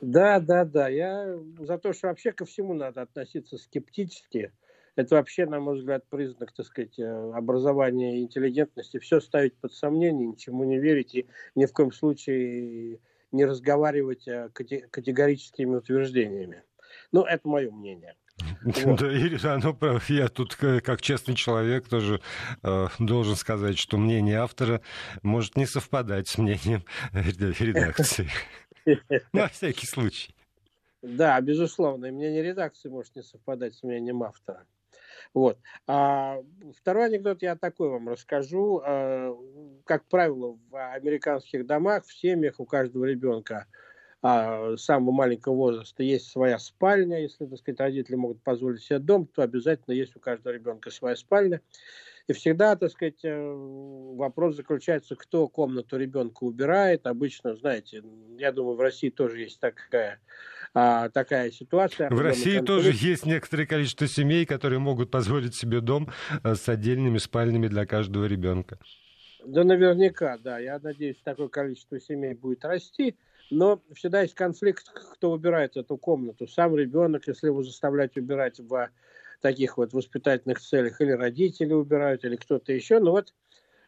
Да, 0.01 0.39
да, 0.39 0.65
да. 0.65 0.89
Я 0.89 1.37
за 1.59 1.77
то, 1.77 1.93
что 1.93 2.07
вообще 2.07 2.31
ко 2.31 2.45
всему 2.45 2.73
надо 2.73 3.03
относиться 3.03 3.57
скептически. 3.57 4.51
Это 4.95 5.15
вообще, 5.15 5.45
на 5.45 5.59
мой 5.59 5.77
взгляд, 5.77 6.03
признак, 6.09 6.51
так 6.53 6.65
сказать, 6.65 6.99
э, 6.99 7.31
образования 7.33 8.19
и 8.19 8.23
интеллигентности. 8.23 8.99
Все 8.99 9.19
ставить 9.19 9.55
под 9.55 9.73
сомнение, 9.73 10.27
ничему 10.27 10.63
не 10.65 10.79
верить 10.79 11.15
и 11.15 11.27
ни 11.55 11.65
в 11.65 11.73
коем 11.73 11.91
случае 11.91 12.99
не 13.31 13.45
разговаривать 13.45 14.27
э, 14.27 14.49
категорическими 14.53 15.75
утверждениями. 15.77 16.63
Ну, 17.11 17.23
это 17.23 17.47
мое 17.47 17.71
мнение. 17.71 18.15
Вот. 18.63 18.99
Да, 19.41 19.53
оно, 19.53 19.77
я 20.09 20.27
тут 20.27 20.55
как 20.55 21.01
честный 21.01 21.35
человек 21.35 21.87
тоже 21.87 22.21
э, 22.63 22.87
должен 22.97 23.35
сказать, 23.35 23.77
что 23.77 23.97
мнение 23.97 24.37
автора 24.37 24.81
может 25.21 25.55
не 25.55 25.65
совпадать 25.65 26.27
с 26.27 26.37
мнением 26.37 26.83
редакции. 27.13 28.29
На 29.33 29.47
всякий 29.49 29.85
случай. 29.85 30.33
Да, 31.03 31.39
безусловно, 31.41 32.07
и 32.07 32.11
мнение 32.11 32.41
редакции 32.41 32.89
может 32.89 33.15
не 33.15 33.23
совпадать 33.23 33.75
с 33.75 33.83
мнением 33.83 34.23
автора. 34.23 34.65
Вот. 35.33 35.57
А 35.87 36.39
второй 36.77 37.05
анекдот 37.05 37.41
я 37.41 37.55
такой 37.55 37.89
вам 37.89 38.09
расскажу. 38.09 38.81
А, 38.85 39.35
как 39.85 40.05
правило, 40.05 40.57
в 40.69 40.93
американских 40.93 41.65
домах, 41.65 42.05
в 42.05 42.13
семьях 42.13 42.59
у 42.59 42.65
каждого 42.65 43.05
ребенка 43.05 43.67
а, 44.21 44.77
самого 44.77 45.11
маленького 45.11 45.55
возраста 45.55 46.01
есть 46.03 46.31
своя 46.31 46.57
спальня. 46.59 47.21
Если, 47.21 47.45
так 47.45 47.59
сказать, 47.59 47.79
родители 47.79 48.15
могут 48.15 48.41
позволить 48.41 48.81
себе 48.81 48.99
дом, 48.99 49.27
то 49.27 49.41
обязательно 49.41 49.93
есть 49.93 50.15
у 50.15 50.19
каждого 50.19 50.53
ребенка 50.53 50.91
своя 50.91 51.15
спальня. 51.15 51.61
И 52.27 52.33
всегда, 52.33 52.75
так 52.77 52.89
сказать, 52.91 53.23
э, 53.23 53.53
вопрос 54.15 54.55
заключается, 54.55 55.15
кто 55.15 55.47
комнату 55.49 55.97
ребенка 55.97 56.43
убирает. 56.43 57.05
Обычно, 57.05 57.55
знаете, 57.55 58.01
я 58.37 58.51
думаю, 58.53 58.77
в 58.77 58.79
России 58.79 59.09
тоже 59.09 59.41
есть 59.41 59.59
такая 59.59 60.19
а, 60.73 61.09
такая 61.09 61.51
ситуация. 61.51 62.09
В 62.09 62.19
России 62.19 62.59
тоже 62.59 62.91
есть 62.93 63.25
некоторое 63.25 63.67
количество 63.67 64.07
семей, 64.07 64.45
которые 64.45 64.79
могут 64.79 65.11
позволить 65.11 65.53
себе 65.53 65.81
дом 65.81 66.09
э, 66.43 66.55
с 66.55 66.67
отдельными 66.67 67.19
спальнями 67.19 67.67
для 67.67 67.85
каждого 67.85 68.25
ребенка. 68.25 68.79
Да, 69.45 69.63
наверняка, 69.63 70.37
да. 70.37 70.57
Я 70.59 70.79
надеюсь, 70.79 71.17
такое 71.23 71.49
количество 71.49 71.99
семей 71.99 72.33
будет 72.33 72.63
расти. 72.65 73.15
Но 73.51 73.83
всегда 73.93 74.21
есть 74.21 74.33
конфликт, 74.33 74.89
кто 75.13 75.31
убирает 75.31 75.77
эту 75.77 75.97
комнату. 75.97 76.47
Сам 76.47 76.75
ребенок, 76.75 77.27
если 77.27 77.47
его 77.47 77.61
заставлять 77.61 78.17
убирать 78.17 78.59
в 78.59 78.89
таких 79.43 79.77
вот 79.77 79.93
воспитательных 79.93 80.59
целях, 80.61 81.01
или 81.01 81.11
родители 81.11 81.73
убирают, 81.73 82.23
или 82.23 82.37
кто-то 82.37 82.71
еще. 82.71 82.99
Но 82.99 83.11
вот 83.11 83.33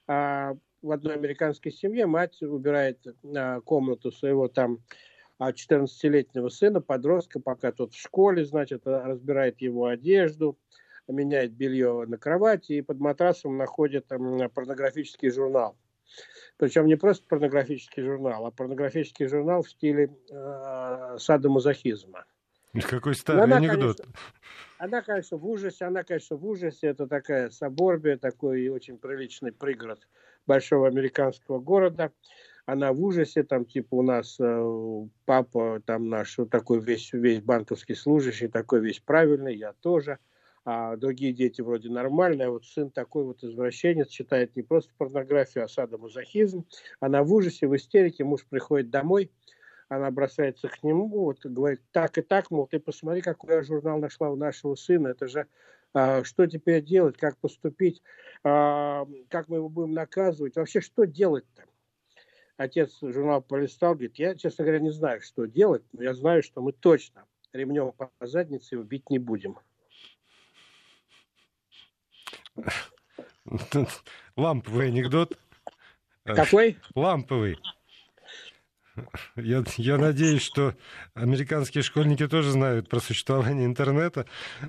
а, 0.05 0.55
в 0.81 0.91
одной 0.91 1.15
американской 1.15 1.71
семье 1.71 2.05
мать 2.05 2.41
убирает 2.43 2.99
а, 3.35 3.61
комнату 3.61 4.11
своего 4.11 4.49
там 4.49 4.79
14-летнего 5.41 6.49
сына, 6.49 6.81
подростка, 6.81 7.39
пока 7.39 7.71
тот 7.71 7.93
в 7.93 7.99
школе, 7.99 8.45
значит, 8.45 8.81
разбирает 8.85 9.61
его 9.61 9.85
одежду, 9.85 10.57
меняет 11.07 11.53
белье 11.53 12.05
на 12.05 12.17
кровати 12.17 12.73
и 12.73 12.81
под 12.81 12.99
матрасом 12.99 13.57
находит 13.57 14.07
там, 14.07 14.49
порнографический 14.49 15.29
журнал. 15.31 15.77
Причем 16.57 16.85
не 16.87 16.95
просто 16.95 17.25
порнографический 17.27 18.03
журнал, 18.03 18.45
а 18.45 18.51
порнографический 18.51 19.27
журнал 19.27 19.63
в 19.63 19.69
стиле 19.69 20.15
э, 20.31 21.17
садомазохизма. 21.17 22.25
Какой 22.89 23.15
старый 23.15 23.43
она, 23.43 23.57
анекдот. 23.57 23.97
Конечно, 23.97 24.13
она, 24.77 25.01
конечно, 25.01 25.37
в 25.37 25.47
ужасе, 25.47 25.85
она, 25.85 26.03
конечно, 26.03 26.35
в 26.35 26.45
ужасе. 26.45 26.87
Это 26.87 27.07
такая 27.07 27.49
Соборбия, 27.49 28.17
такой 28.17 28.67
очень 28.67 28.97
приличный 28.97 29.51
пригород 29.51 30.07
большого 30.45 30.87
американского 30.87 31.59
города. 31.59 32.11
Она 32.65 32.93
в 32.93 33.03
ужасе, 33.03 33.43
там, 33.43 33.65
типа, 33.65 33.95
у 33.95 34.01
нас 34.01 34.37
э, 34.39 35.07
папа, 35.25 35.81
там, 35.85 36.09
наш 36.09 36.37
такой 36.49 36.79
весь, 36.79 37.13
весь 37.13 37.41
банковский 37.41 37.93
служащий, 37.93 38.47
такой 38.47 38.81
весь 38.81 38.99
правильный, 38.99 39.55
я 39.55 39.73
тоже, 39.73 40.17
а 40.65 40.97
другие 40.97 41.31
дети 41.31 41.61
вроде 41.61 41.89
нормальные, 41.91 42.47
а 42.47 42.49
вот 42.49 42.65
сын 42.65 42.89
такой 42.89 43.23
вот 43.23 43.43
извращенец, 43.43 44.07
читает 44.07 44.55
не 44.55 44.63
просто 44.63 44.91
порнографию, 44.97 45.63
а 45.63 45.67
садомазохизм, 45.67 46.65
она 46.99 47.23
в 47.23 47.31
ужасе, 47.31 47.67
в 47.67 47.75
истерике, 47.75 48.23
муж 48.23 48.43
приходит 48.49 48.89
домой, 48.89 49.31
она 49.89 50.11
бросается 50.11 50.67
к 50.67 50.83
нему, 50.83 51.07
вот 51.07 51.45
говорит, 51.45 51.81
так 51.91 52.17
и 52.17 52.21
так, 52.21 52.51
мол, 52.51 52.67
ты 52.67 52.79
посмотри, 52.79 53.21
какой 53.21 53.55
я 53.55 53.63
журнал 53.63 53.99
нашла 53.99 54.29
у 54.29 54.35
нашего 54.35 54.75
сына, 54.75 55.09
это 55.09 55.27
же 55.27 55.47
а, 55.93 56.23
что 56.23 56.47
теперь 56.47 56.83
делать, 56.83 57.17
как 57.17 57.37
поступить, 57.37 58.01
а, 58.43 59.07
как 59.29 59.47
мы 59.47 59.57
его 59.57 59.69
будем 59.69 59.93
наказывать, 59.93 60.55
вообще 60.55 60.81
что 60.81 61.05
делать-то? 61.05 61.63
отец 62.57 62.97
журнал 63.01 63.41
полистал, 63.41 63.93
говорит, 63.93 64.17
я, 64.17 64.35
честно 64.35 64.63
говоря, 64.63 64.79
не 64.79 64.91
знаю, 64.91 65.21
что 65.21 65.45
делать, 65.45 65.83
но 65.93 66.03
я 66.03 66.13
знаю, 66.13 66.43
что 66.43 66.61
мы 66.61 66.71
точно 66.71 67.25
ремнем 67.53 67.91
по 67.91 68.11
заднице 68.21 68.75
его 68.75 68.83
бить 68.83 69.09
не 69.09 69.19
будем. 69.19 69.57
Ламповый 74.35 74.87
анекдот. 74.87 75.37
Какой? 76.23 76.77
Ламповый. 76.95 77.57
Я, 79.35 79.63
я 79.77 79.97
надеюсь, 79.97 80.41
что 80.41 80.73
американские 81.13 81.83
школьники 81.83 82.27
тоже 82.27 82.51
знают 82.51 82.89
про 82.89 82.99
существование 82.99 83.65
интернета 83.65 84.25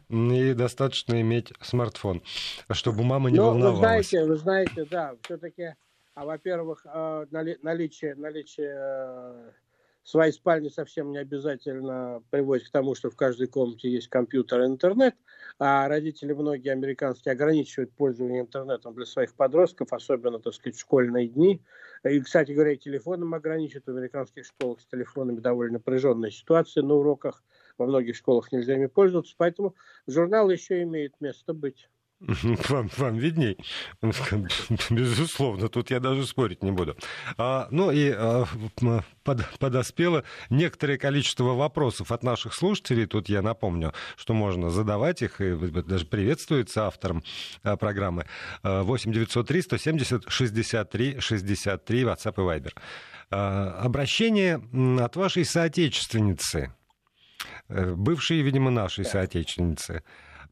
и 0.09 0.52
достаточно 0.54 1.21
иметь 1.21 1.52
смартфон, 1.61 2.23
чтобы 2.71 3.04
мама 3.04 3.30
не 3.30 3.38
Но 3.38 3.50
волновалась. 3.50 3.76
Вы 3.76 3.80
знаете, 3.80 4.25
вы 4.25 4.37
знаете, 4.37 4.85
да, 4.90 5.14
все-таки 5.23 5.75
а, 6.16 6.25
во-первых, 6.25 6.87
а, 6.87 7.26
наличие, 7.30 8.14
наличие 8.14 9.52
своей 10.09 10.33
спальни 10.33 10.69
совсем 10.69 11.11
не 11.11 11.19
обязательно 11.19 12.23
приводит 12.31 12.69
к 12.69 12.71
тому, 12.71 12.95
что 12.95 13.11
в 13.11 13.17
каждой 13.17 13.49
комнате 13.49 13.91
есть 13.91 14.09
компьютер 14.09 14.63
и 14.63 14.67
интернет, 14.67 15.17
а 15.59 15.89
родители 15.89 16.33
многие 16.33 16.71
американские 16.71 17.33
ограничивают 17.33 17.93
пользование 17.95 18.41
интернетом 18.41 18.95
для 18.95 19.05
своих 19.05 19.35
подростков, 19.35 19.93
особенно, 19.93 20.39
так 20.39 20.55
сказать, 20.55 20.77
в 20.77 20.81
школьные 20.81 21.29
дни. 21.29 21.63
И, 22.05 22.21
кстати 22.21 22.53
говоря, 22.53 22.73
и 22.73 22.77
телефоном 22.79 23.35
ограничивают. 23.35 23.87
В 23.87 23.91
американских 23.91 24.47
школах 24.47 24.81
с 24.81 24.87
телефонами 24.87 25.41
довольно 25.41 25.75
напряженная 25.75 26.31
ситуация 26.31 26.83
на 26.83 26.95
уроках. 26.95 27.43
Во 27.77 27.87
многих 27.87 28.17
школах 28.17 28.53
нельзя 28.53 28.75
ими 28.75 28.87
пользоваться, 28.87 29.35
поэтому 29.37 29.75
журнал 30.07 30.51
еще 30.51 30.83
имеет 30.83 31.21
место 31.21 31.53
быть. 31.53 31.89
Вам, 32.69 32.89
вам 32.97 33.19
видней. 33.19 33.59
Безусловно, 34.91 35.69
тут 35.69 35.91
я 35.91 36.01
даже 36.01 36.27
спорить 36.27 36.63
не 36.63 36.73
буду. 36.73 36.97
А, 37.37 37.69
ну 37.71 37.91
и 37.91 38.11
а, 38.11 38.47
под, 39.23 39.47
подоспело 39.59 40.25
некоторое 40.49 40.97
количество 40.97 41.55
вопросов 41.55 42.13
от 42.13 42.23
наших 42.23 42.55
слушателей. 42.55 43.07
Тут 43.07 43.29
я 43.29 43.43
напомню, 43.43 43.93
что 44.17 44.33
можно 44.33 44.71
задавать 44.71 45.21
их, 45.21 45.43
и 45.43 45.55
даже 45.55 46.07
приветствуется 46.07 46.87
автором 46.87 47.23
а, 47.63 47.77
программы. 47.77 48.25
8 48.63 49.13
903 49.13 49.63
170 49.63 50.25
63 50.27 51.21
63 51.21 52.03
WhatsApp 52.03 52.35
и 52.35 52.41
Viber. 52.41 52.73
А, 53.31 53.79
обращение 53.83 54.63
от 55.05 55.17
вашей 55.17 55.45
соотечественницы, 55.45 56.73
э, 57.69 57.95
бывшей, 57.95 58.41
видимо, 58.41 58.71
нашей 58.71 59.05
соотечественницы 59.05 60.03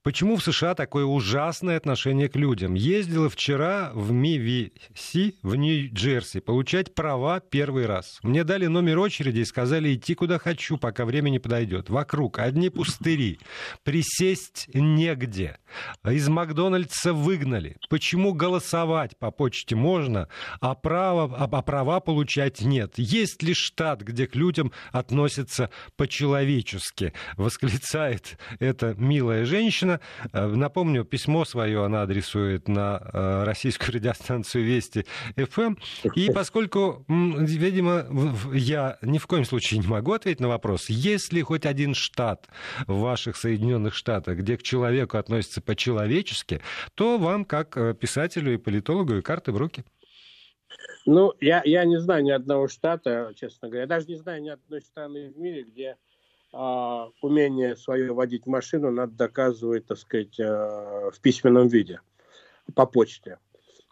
Почему 0.04 0.36
в 0.36 0.44
США 0.44 0.74
такое 0.74 1.06
ужасное 1.06 1.78
отношение 1.78 2.28
к 2.28 2.36
людям? 2.36 2.74
Ездила 2.74 3.30
вчера 3.30 3.90
в 3.94 4.12
МИВИСи 4.12 5.36
в 5.42 5.54
Нью-Джерси 5.54 6.40
получать 6.40 6.94
права 6.94 7.40
первый 7.40 7.86
раз. 7.86 8.18
Мне 8.22 8.44
дали 8.44 8.66
номер 8.66 8.98
очереди 8.98 9.40
и 9.40 9.44
сказали 9.46 9.94
идти 9.94 10.14
куда 10.14 10.38
хочу, 10.38 10.76
пока 10.76 11.06
время 11.06 11.30
не 11.30 11.38
подойдет. 11.38 11.88
Вокруг 11.88 12.38
одни 12.38 12.68
пустыри. 12.68 13.38
Присесть 13.82 14.68
негде. 14.74 15.56
Из 16.04 16.28
Макдональдса 16.28 17.14
выгнали. 17.14 17.78
Почему 17.88 18.34
голосовать 18.34 19.16
по 19.18 19.30
почте 19.30 19.74
можно, 19.74 20.28
а, 20.60 20.74
право, 20.74 21.34
а, 21.34 21.44
а 21.44 21.62
права 21.62 22.00
получать 22.00 22.60
нет? 22.60 22.92
Есть 22.98 23.42
ли 23.42 23.54
штат, 23.54 24.02
где 24.02 24.26
к 24.26 24.36
людям 24.36 24.70
относятся 24.92 25.70
по-человечески? 25.96 27.14
Восклицает 27.38 28.38
эта 28.60 28.94
милая 28.98 29.46
женщина 29.46 29.93
Путина. 29.94 30.00
Э, 30.32 30.46
напомню, 30.46 31.04
письмо 31.04 31.44
свое 31.44 31.84
она 31.84 32.02
адресует 32.02 32.68
на 32.68 33.00
э, 33.12 33.44
российскую 33.44 33.94
радиостанцию 33.94 34.64
Вести 34.64 35.06
ФМ. 35.36 35.76
И 36.14 36.30
поскольку, 36.30 37.04
видимо, 37.08 38.06
я 38.52 38.98
ни 39.02 39.18
в 39.18 39.26
коем 39.26 39.44
случае 39.44 39.80
не 39.80 39.86
могу 39.86 40.12
ответить 40.12 40.40
на 40.40 40.48
вопрос, 40.48 40.88
есть 40.88 41.32
ли 41.32 41.42
хоть 41.42 41.66
один 41.66 41.94
штат 41.94 42.48
в 42.86 43.00
ваших 43.00 43.36
Соединенных 43.36 43.94
Штатах, 43.94 44.38
где 44.38 44.56
к 44.56 44.62
человеку 44.62 45.18
относятся 45.18 45.60
по-человечески, 45.60 46.60
то 46.94 47.18
вам, 47.18 47.44
как 47.44 47.76
э, 47.76 47.94
писателю 47.94 48.54
и 48.54 48.56
политологу, 48.56 49.16
и 49.16 49.22
карты 49.22 49.52
в 49.52 49.56
руки. 49.56 49.84
Ну, 51.06 51.34
я, 51.40 51.62
я 51.64 51.84
не 51.84 52.00
знаю 52.00 52.24
ни 52.24 52.30
одного 52.30 52.66
штата, 52.66 53.32
честно 53.36 53.68
говоря. 53.68 53.82
Я 53.82 53.86
даже 53.86 54.06
не 54.06 54.16
знаю 54.16 54.42
ни 54.42 54.48
одной 54.48 54.80
страны 54.80 55.30
в 55.30 55.38
мире, 55.38 55.62
где 55.62 55.96
а, 56.56 57.10
умение 57.20 57.74
свое 57.74 58.12
водить 58.12 58.46
машину 58.46 58.92
надо 58.92 59.12
доказывать, 59.12 59.86
так 59.86 59.98
сказать, 59.98 60.38
а, 60.38 61.10
в 61.10 61.20
письменном 61.20 61.66
виде, 61.66 62.00
по 62.76 62.86
почте. 62.86 63.38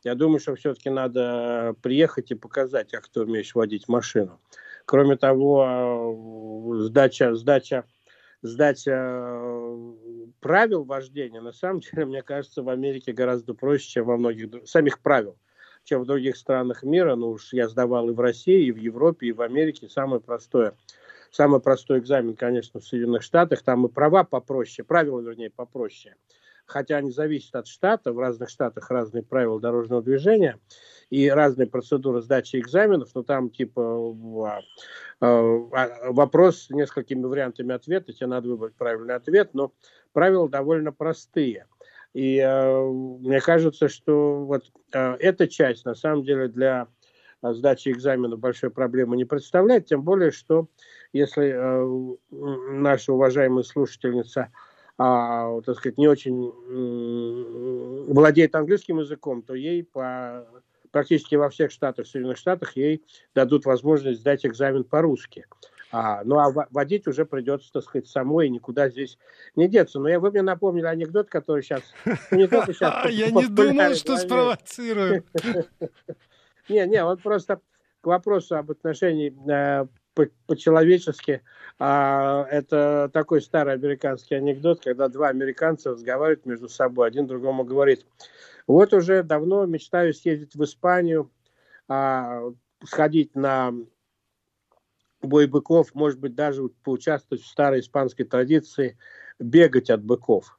Я 0.05 0.15
думаю, 0.15 0.39
что 0.39 0.55
все-таки 0.55 0.89
надо 0.89 1.75
приехать 1.83 2.31
и 2.31 2.37
показать, 2.37 2.93
как 2.93 3.09
ты 3.09 3.23
умеешь 3.23 3.57
водить 3.57 3.89
машину. 3.89 4.41
Кроме 4.85 5.17
того, 5.17 5.65
а, 5.67 6.85
сдача, 6.85 7.35
сдача, 7.35 7.85
сдача 8.43 9.75
правил 10.39 10.85
вождения, 10.85 11.41
на 11.41 11.53
самом 11.53 11.81
деле, 11.81 12.05
мне 12.07 12.23
кажется, 12.23 12.63
в 12.63 12.69
Америке 12.69 13.13
гораздо 13.13 13.55
проще, 13.55 13.89
чем 13.89 14.05
во 14.05 14.17
многих 14.17 14.69
самих 14.69 15.01
правил, 15.01 15.37
чем 15.83 16.03
в 16.03 16.07
других 16.07 16.37
странах 16.37 16.85
мира. 16.85 17.17
Ну 17.17 17.31
уж 17.31 17.53
я 17.53 17.69
сдавал 17.69 18.09
и 18.09 18.13
в 18.13 18.21
России, 18.21 18.67
и 18.67 18.73
в 18.73 18.77
Европе, 18.77 19.27
и 19.27 19.33
в 19.33 19.43
Америке. 19.43 19.89
Самое 19.89 20.21
простое– 20.21 20.77
Самый 21.33 21.61
простой 21.61 21.99
экзамен, 21.99 22.37
конечно, 22.37 22.79
в 22.79 22.85
Соединенных 22.85 23.23
Штатах. 23.23 23.63
Там 23.63 23.87
и 23.87 23.89
права 23.89 24.23
попроще, 24.23 24.85
правила, 24.85 25.19
вернее, 25.19 25.49
попроще. 25.49 26.15
Хотя 26.67 26.99
они 26.99 27.11
зависят 27.11 27.57
от 27.57 27.67
штата. 27.67 28.13
В 28.13 28.19
разных 28.19 28.51
штатах 28.51 28.91
разные 28.91 29.23
правила 29.23 29.59
дорожного 29.59 30.03
движения 30.03 30.59
и 31.09 31.31
разные 31.31 31.67
процедуры 31.67 32.21
сдачи 32.21 32.57
экзаменов. 32.57 33.09
Но 33.15 33.23
там 33.23 33.49
типа 33.49 34.15
а, 34.45 34.61
а, 35.21 36.13
вопрос 36.13 36.65
с 36.65 36.71
несколькими 36.71 37.25
вариантами 37.25 37.75
ответа. 37.75 38.13
Тебе 38.13 38.27
надо 38.27 38.51
выбрать 38.51 38.75
правильный 38.75 39.15
ответ. 39.15 39.55
Но 39.55 39.73
правила 40.13 40.51
довольно 40.51 40.93
простые. 40.93 41.67
И 42.13 42.37
э, 42.37 42.83
мне 42.83 43.41
кажется, 43.41 43.89
что 43.89 44.45
вот 44.45 44.71
э, 44.93 45.17
эта 45.19 45.49
часть 45.49 45.87
на 45.87 45.95
самом 45.95 46.25
деле 46.25 46.49
для 46.49 46.89
сдачи 47.43 47.89
экзамена 47.89 48.37
большой 48.37 48.71
проблемы 48.71 49.17
не 49.17 49.25
представляет, 49.25 49.87
тем 49.87 50.03
более, 50.03 50.31
что 50.31 50.69
если 51.13 51.53
э, 51.55 52.17
наша 52.31 53.13
уважаемая 53.13 53.63
слушательница, 53.63 54.49
э, 54.99 55.61
так 55.67 55.77
сказать, 55.77 55.99
не 55.99 56.09
очень 56.09 56.53
владеет 58.13 58.55
английским 58.55 59.01
языком, 59.01 59.43
то 59.43 59.55
ей 59.55 59.85
по 59.85 60.47
практически 60.93 61.35
во 61.35 61.49
всех 61.49 61.73
штатах, 61.73 62.07
Соединенных 62.07 62.39
Штатах, 62.39 62.77
ей 62.77 63.03
дадут 63.35 63.65
возможность 63.65 64.21
сдать 64.21 64.47
экзамен 64.47 64.85
по-русски. 64.85 65.47
А, 65.91 66.23
ну, 66.25 66.39
а 66.39 66.51
водить 66.71 67.07
уже 67.07 67.27
придется, 67.27 67.71
так 67.73 67.83
сказать, 67.83 68.07
самой, 68.07 68.47
и 68.47 68.51
никуда 68.51 68.89
здесь 68.89 69.19
не 69.57 69.69
деться. 69.69 69.99
Но 69.99 70.09
я, 70.09 70.21
вы 70.21 70.31
мне 70.31 70.41
напомнили 70.41 70.87
анекдот, 70.87 71.29
который 71.29 71.63
сейчас... 71.63 71.83
Я 73.11 73.31
не 73.31 73.47
думал, 73.47 73.95
что 73.95 74.17
спровоцирую. 74.17 75.25
Не, 76.69 76.87
не, 76.87 77.05
он 77.05 77.19
просто 77.19 77.61
к 78.01 78.07
вопросу 78.07 78.57
об 78.57 78.71
отношении 78.71 79.35
э, 79.51 79.87
по-человечески. 80.15 81.43
А, 81.79 82.47
это 82.51 83.11
такой 83.13 83.41
старый 83.41 83.75
американский 83.75 84.35
анекдот, 84.35 84.83
когда 84.83 85.09
два 85.09 85.29
американца 85.29 85.91
разговаривают 85.91 86.47
между 86.47 86.69
собой, 86.69 87.09
один 87.09 87.27
другому 87.27 87.65
говорит, 87.65 88.07
вот 88.67 88.93
уже 88.93 89.23
давно 89.23 89.67
мечтаю 89.67 90.15
съездить 90.15 90.55
в 90.55 90.63
Испанию, 90.65 91.31
а, 91.89 92.43
сходить 92.85 93.35
на 93.35 93.73
бой 95.23 95.47
быков, 95.47 95.95
может 95.95 96.19
быть, 96.19 96.35
даже 96.35 96.69
поучаствовать 96.83 97.43
в 97.43 97.49
старой 97.49 97.81
испанской 97.81 98.25
традиции, 98.25 98.99
бегать 99.39 99.91
от 99.91 100.03
быков. 100.05 100.59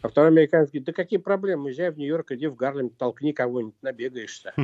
А 0.00 0.08
второй 0.08 0.30
американец 0.30 0.68
говорит, 0.68 0.84
да 0.84 0.92
какие 0.92 1.18
проблемы, 1.18 1.70
езжай 1.70 1.90
в 1.90 1.98
Нью-Йорк, 1.98 2.30
иди 2.32 2.46
в 2.46 2.54
Гарлем, 2.54 2.90
толкни 2.90 3.32
кого-нибудь, 3.32 3.74
набегаешься. 3.82 4.54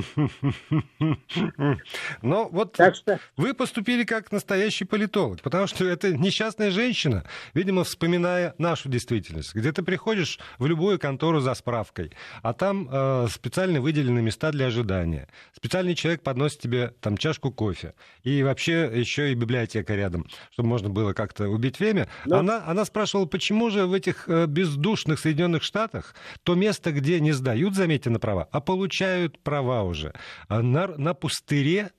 Но 2.22 2.48
вот 2.48 2.74
так 2.74 2.94
что... 2.94 3.18
вы 3.36 3.52
поступили 3.52 4.04
как 4.04 4.30
настоящий 4.30 4.84
политолог, 4.84 5.40
потому 5.42 5.66
что 5.66 5.84
это 5.84 6.16
несчастная 6.16 6.70
женщина, 6.70 7.24
видимо, 7.52 7.82
вспоминая 7.82 8.54
нашу 8.58 8.88
действительность, 8.88 9.54
где 9.54 9.72
ты 9.72 9.82
приходишь 9.82 10.38
в 10.58 10.66
любую 10.66 11.00
контору 11.00 11.40
за 11.40 11.54
справкой, 11.54 12.12
а 12.42 12.52
там 12.52 12.88
э, 12.90 13.26
специально 13.28 13.80
выделены 13.80 14.22
места 14.22 14.52
для 14.52 14.66
ожидания. 14.66 15.28
Специальный 15.52 15.96
человек 15.96 16.22
подносит 16.22 16.60
тебе 16.60 16.94
там 17.00 17.16
чашку 17.16 17.50
кофе. 17.50 17.94
И 18.22 18.44
вообще 18.44 18.88
еще 18.94 19.32
и 19.32 19.34
библиотека 19.34 19.96
рядом, 19.96 20.28
чтобы 20.50 20.68
можно 20.68 20.90
было 20.90 21.12
как-то 21.12 21.48
убить 21.48 21.80
время. 21.80 22.08
Но... 22.24 22.38
Она, 22.38 22.62
она 22.66 22.84
спрашивала, 22.84 23.26
почему 23.26 23.70
же 23.70 23.86
в 23.86 23.92
этих 23.92 24.28
э, 24.28 24.46
бездушных 24.46 25.23
Соединенных 25.24 25.62
Штатах 25.62 26.14
то 26.42 26.54
место, 26.54 26.92
где 26.92 27.18
не 27.18 27.32
сдают, 27.32 27.74
заметьте, 27.74 28.10
на 28.10 28.18
права, 28.18 28.46
а 28.52 28.60
получают 28.60 29.38
права 29.38 29.82
уже. 29.82 30.12
А 30.48 30.62
на, 30.62 30.86
на 30.86 31.14
пустыре, 31.14 31.92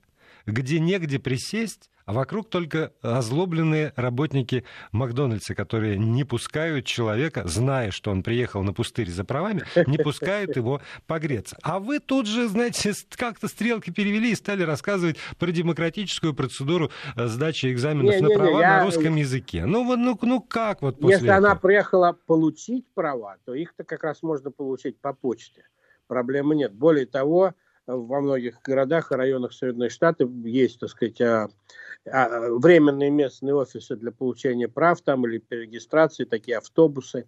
где 0.46 0.78
негде 0.78 1.18
присесть, 1.18 1.90
а 2.06 2.12
вокруг 2.12 2.48
только 2.48 2.92
озлобленные 3.02 3.92
работники 3.96 4.64
Макдональдса, 4.92 5.56
которые 5.56 5.98
не 5.98 6.22
пускают 6.22 6.86
человека, 6.86 7.42
зная, 7.46 7.90
что 7.90 8.12
он 8.12 8.22
приехал 8.22 8.62
на 8.62 8.72
пустырь 8.72 9.10
за 9.10 9.24
правами, 9.24 9.64
не 9.86 9.98
пускают 9.98 10.54
его 10.54 10.80
погреться. 11.08 11.56
А 11.62 11.80
вы 11.80 11.98
тут 11.98 12.26
же, 12.26 12.48
знаете, 12.48 12.92
как-то 13.16 13.48
стрелки 13.48 13.90
перевели 13.90 14.30
и 14.30 14.36
стали 14.36 14.62
рассказывать 14.62 15.16
про 15.38 15.50
демократическую 15.50 16.32
процедуру 16.32 16.92
э, 17.16 17.26
сдачи 17.26 17.72
экзаменов 17.72 18.14
не, 18.14 18.20
на 18.20 18.28
не, 18.28 18.34
права 18.36 18.54
не, 18.54 18.60
я... 18.60 18.76
на 18.78 18.84
русском 18.84 19.16
языке. 19.16 19.66
Ну, 19.66 19.84
вот, 19.84 19.96
ну, 19.96 20.16
ну 20.22 20.40
как 20.40 20.82
вот 20.82 21.00
после 21.00 21.14
Если 21.14 21.26
этого? 21.26 21.38
она 21.38 21.56
приехала 21.56 22.16
получить 22.26 22.86
права, 22.94 23.36
то 23.44 23.52
их-то 23.52 23.82
как 23.82 24.04
раз 24.04 24.22
можно 24.22 24.52
получить 24.52 25.00
по 25.00 25.12
почте. 25.12 25.64
Проблемы 26.06 26.54
нет. 26.54 26.72
Более 26.72 27.06
того, 27.06 27.54
во 27.86 28.20
многих 28.20 28.60
городах 28.62 29.12
и 29.12 29.14
районах 29.14 29.52
Соединенных 29.52 29.92
Штатов 29.92 30.30
есть, 30.44 30.80
так 30.80 30.90
сказать, 30.90 31.20
а, 31.20 31.48
а, 32.10 32.50
временные 32.50 33.10
местные 33.10 33.54
офисы 33.54 33.96
для 33.96 34.10
получения 34.10 34.68
прав 34.68 35.00
там 35.02 35.26
или 35.26 35.42
регистрации, 35.50 36.24
такие 36.24 36.58
автобусы, 36.58 37.26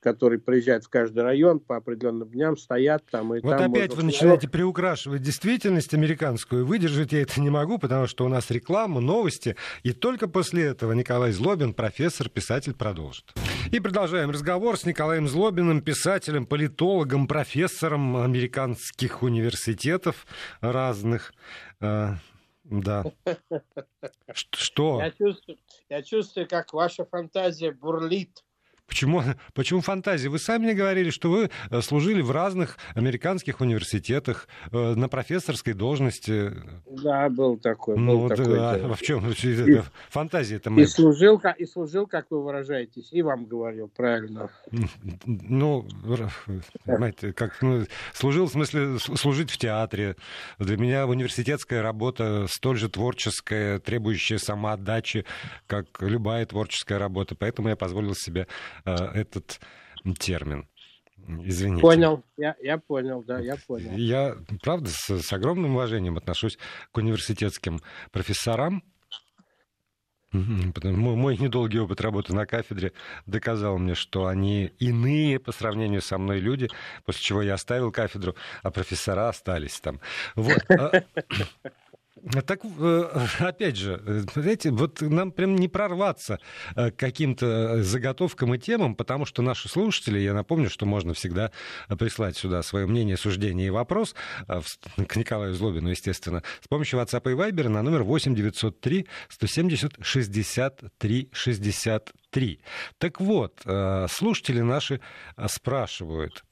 которые 0.00 0.40
приезжают 0.40 0.84
в 0.84 0.88
каждый 0.88 1.22
район 1.22 1.60
по 1.60 1.76
определенным 1.76 2.28
дням, 2.28 2.56
стоят 2.56 3.04
там. 3.10 3.34
И 3.34 3.40
вот 3.40 3.56
там 3.56 3.72
опять 3.72 3.94
вы 3.94 4.02
начинаете 4.02 4.48
приукрашивать 4.48 5.22
действительность 5.22 5.94
американскую. 5.94 6.66
Выдержать 6.66 7.12
я 7.12 7.22
это 7.22 7.40
не 7.40 7.50
могу, 7.50 7.78
потому 7.78 8.06
что 8.06 8.24
у 8.24 8.28
нас 8.28 8.50
реклама, 8.50 9.00
новости. 9.00 9.56
И 9.82 9.92
только 9.92 10.28
после 10.28 10.64
этого 10.64 10.92
Николай 10.92 11.30
Злобин, 11.30 11.72
профессор, 11.72 12.28
писатель, 12.28 12.74
продолжит. 12.74 13.32
И 13.70 13.78
продолжаем 13.78 14.30
разговор 14.30 14.76
с 14.76 14.84
Николаем 14.84 15.28
Злобиным, 15.28 15.82
писателем, 15.82 16.46
политологом, 16.46 17.28
профессором 17.28 18.16
американских 18.16 19.22
университетов 19.22 19.99
разных. 20.60 21.32
Э, 21.80 22.14
да. 22.64 23.04
Что? 24.32 25.00
Я 25.00 25.10
чувствую, 25.10 25.58
я 25.88 26.02
чувствую, 26.02 26.48
как 26.48 26.72
ваша 26.72 27.04
фантазия 27.04 27.72
бурлит. 27.72 28.44
Почему, 28.90 29.22
почему 29.54 29.80
фантазия? 29.80 30.28
Вы 30.28 30.38
сами 30.38 30.64
мне 30.64 30.74
говорили, 30.74 31.10
что 31.10 31.30
вы 31.30 31.50
э, 31.70 31.80
служили 31.80 32.20
в 32.20 32.32
разных 32.32 32.76
американских 32.94 33.60
университетах 33.60 34.48
э, 34.72 34.94
на 34.94 35.08
профессорской 35.08 35.74
должности. 35.74 36.52
Да, 37.02 37.30
был 37.30 37.56
такой. 37.56 37.96
Ну, 37.96 38.12
был 38.12 38.18
вот, 38.22 38.36
такой 38.36 38.58
а, 38.58 38.92
в 38.94 39.00
чем 39.00 39.30
и, 39.30 39.80
фантазия 40.10 40.56
это 40.56 40.70
и 40.70 40.86
служил, 40.86 41.40
и 41.56 41.66
служил, 41.66 42.06
как 42.06 42.26
вы 42.30 42.42
выражаетесь, 42.42 43.12
и 43.12 43.22
вам 43.22 43.46
говорил 43.46 43.88
правильно. 43.88 44.50
Ну, 45.24 45.86
понимаете, 46.84 47.32
как 47.32 47.62
ну, 47.62 47.84
служил 48.12 48.46
в 48.46 48.50
смысле 48.50 48.98
служить 48.98 49.50
в 49.50 49.56
театре. 49.56 50.16
Для 50.58 50.76
меня 50.76 51.06
университетская 51.06 51.80
работа 51.82 52.46
столь 52.48 52.78
же 52.78 52.88
творческая, 52.88 53.78
требующая 53.78 54.38
самоотдачи, 54.38 55.24
как 55.68 55.86
любая 56.00 56.44
творческая 56.44 56.98
работа. 56.98 57.36
Поэтому 57.36 57.68
я 57.68 57.76
позволил 57.76 58.14
себе 58.16 58.48
Э, 58.79 58.79
этот 58.84 59.60
термин. 60.18 60.66
Извините. 61.44 61.82
Понял, 61.82 62.24
я, 62.36 62.56
я 62.60 62.78
понял, 62.78 63.22
да, 63.22 63.38
я 63.38 63.56
понял. 63.56 63.92
Я, 63.92 64.36
правда, 64.62 64.90
с, 64.90 65.10
с 65.10 65.32
огромным 65.32 65.74
уважением 65.74 66.16
отношусь 66.16 66.58
к 66.92 66.96
университетским 66.96 67.80
профессорам, 68.10 68.82
Потому, 70.74 71.16
мой 71.16 71.36
недолгий 71.36 71.80
опыт 71.80 72.00
работы 72.00 72.32
на 72.32 72.46
кафедре 72.46 72.92
доказал 73.26 73.78
мне, 73.78 73.96
что 73.96 74.26
они 74.26 74.66
иные 74.78 75.40
по 75.40 75.50
сравнению 75.50 76.02
со 76.02 76.18
мной 76.18 76.38
люди, 76.38 76.68
после 77.04 77.20
чего 77.20 77.42
я 77.42 77.54
оставил 77.54 77.90
кафедру, 77.90 78.36
а 78.62 78.70
профессора 78.70 79.28
остались 79.28 79.80
там. 79.80 80.00
Вот. 80.36 80.58
Так, 82.46 82.60
э, 82.64 83.26
опять 83.38 83.76
же, 83.76 84.24
знаете, 84.34 84.70
вот 84.70 85.00
нам 85.00 85.32
прям 85.32 85.56
не 85.56 85.68
прорваться 85.68 86.38
э, 86.76 86.90
к 86.90 86.96
каким-то 86.96 87.82
заготовкам 87.82 88.54
и 88.54 88.58
темам, 88.58 88.94
потому 88.94 89.24
что 89.24 89.42
наши 89.42 89.68
слушатели, 89.68 90.18
я 90.18 90.34
напомню, 90.34 90.68
что 90.68 90.86
можно 90.86 91.14
всегда 91.14 91.50
прислать 91.98 92.36
сюда 92.36 92.62
свое 92.62 92.86
мнение, 92.86 93.16
суждение 93.16 93.68
и 93.68 93.70
вопрос 93.70 94.14
э, 94.48 94.60
к 95.06 95.16
Николаю 95.16 95.54
Злобину, 95.54 95.88
естественно, 95.88 96.42
с 96.60 96.68
помощью 96.68 97.00
WhatsApp 97.00 97.30
и 97.30 97.34
Viber 97.34 97.68
на 97.68 97.82
номер 97.82 98.02
8 98.02 98.34
903 98.34 99.06
170 99.28 99.94
63 100.02 101.28
63. 101.32 102.60
Так 102.98 103.20
вот, 103.20 103.60
слушатели 104.08 104.60
наши 104.60 105.00
спрашивают, 105.48 106.44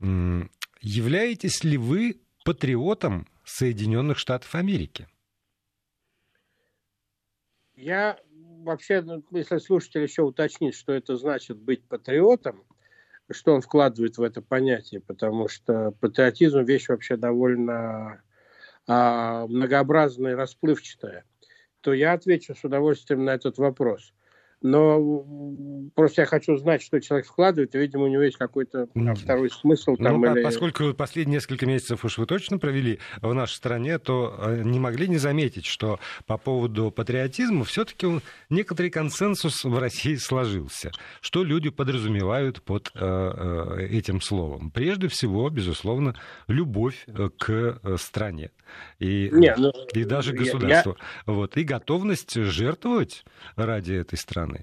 являетесь 0.00 1.64
ли 1.64 1.76
вы 1.76 2.20
патриотом 2.44 3.26
Соединенных 3.44 4.18
Штатов 4.18 4.54
Америки? 4.54 5.08
Я 7.74 8.18
вообще, 8.62 9.00
ну, 9.00 9.24
если 9.32 9.58
слушатель 9.58 10.02
еще 10.02 10.22
уточнит, 10.22 10.74
что 10.74 10.92
это 10.92 11.16
значит 11.16 11.58
быть 11.58 11.82
патриотом, 11.88 12.64
что 13.30 13.54
он 13.54 13.62
вкладывает 13.62 14.18
в 14.18 14.22
это 14.22 14.42
понятие, 14.42 15.00
потому 15.00 15.48
что 15.48 15.90
патриотизм 16.00 16.60
вещь 16.60 16.88
вообще 16.88 17.16
довольно 17.16 18.22
а, 18.86 19.46
многообразная 19.46 20.32
и 20.32 20.36
расплывчатая, 20.36 21.24
то 21.80 21.92
я 21.92 22.12
отвечу 22.12 22.54
с 22.54 22.62
удовольствием 22.62 23.24
на 23.24 23.30
этот 23.30 23.58
вопрос– 23.58 24.12
но 24.64 25.90
просто 25.94 26.22
я 26.22 26.26
хочу 26.26 26.56
знать, 26.56 26.82
что 26.82 26.98
человек 26.98 27.26
вкладывает, 27.26 27.74
и, 27.74 27.78
видимо, 27.78 28.04
у 28.04 28.08
него 28.08 28.22
есть 28.22 28.38
какой-то 28.38 28.88
второй 29.14 29.50
смысл. 29.50 29.94
Там, 29.96 30.22
ну, 30.22 30.34
или... 30.34 30.42
Поскольку 30.42 30.94
последние 30.94 31.34
несколько 31.34 31.66
месяцев 31.66 32.02
уж 32.02 32.16
вы 32.16 32.24
точно 32.24 32.58
провели 32.58 32.98
в 33.20 33.32
нашей 33.34 33.56
стране, 33.56 33.98
то 33.98 34.34
э, 34.38 34.62
не 34.64 34.78
могли 34.78 35.06
не 35.06 35.18
заметить, 35.18 35.66
что 35.66 36.00
по 36.26 36.38
поводу 36.38 36.90
патриотизма 36.90 37.64
все-таки 37.64 38.06
некоторый 38.48 38.88
консенсус 38.88 39.64
в 39.64 39.78
России 39.78 40.14
сложился. 40.14 40.92
Что 41.20 41.44
люди 41.44 41.68
подразумевают 41.68 42.62
под 42.62 42.90
э, 42.94 43.00
э, 43.00 43.86
этим 43.90 44.22
словом? 44.22 44.70
Прежде 44.70 45.08
всего, 45.08 45.50
безусловно, 45.50 46.14
любовь 46.48 47.06
к 47.38 47.80
стране 47.98 48.50
и, 48.98 49.28
не, 49.32 49.54
ну, 49.56 49.72
и 49.92 50.04
даже 50.04 50.32
государству. 50.32 50.96
Я... 51.26 51.32
Вот, 51.32 51.56
и 51.56 51.64
готовность 51.64 52.34
жертвовать 52.34 53.24
ради 53.56 53.94
этой 53.94 54.16
страны. 54.16 54.53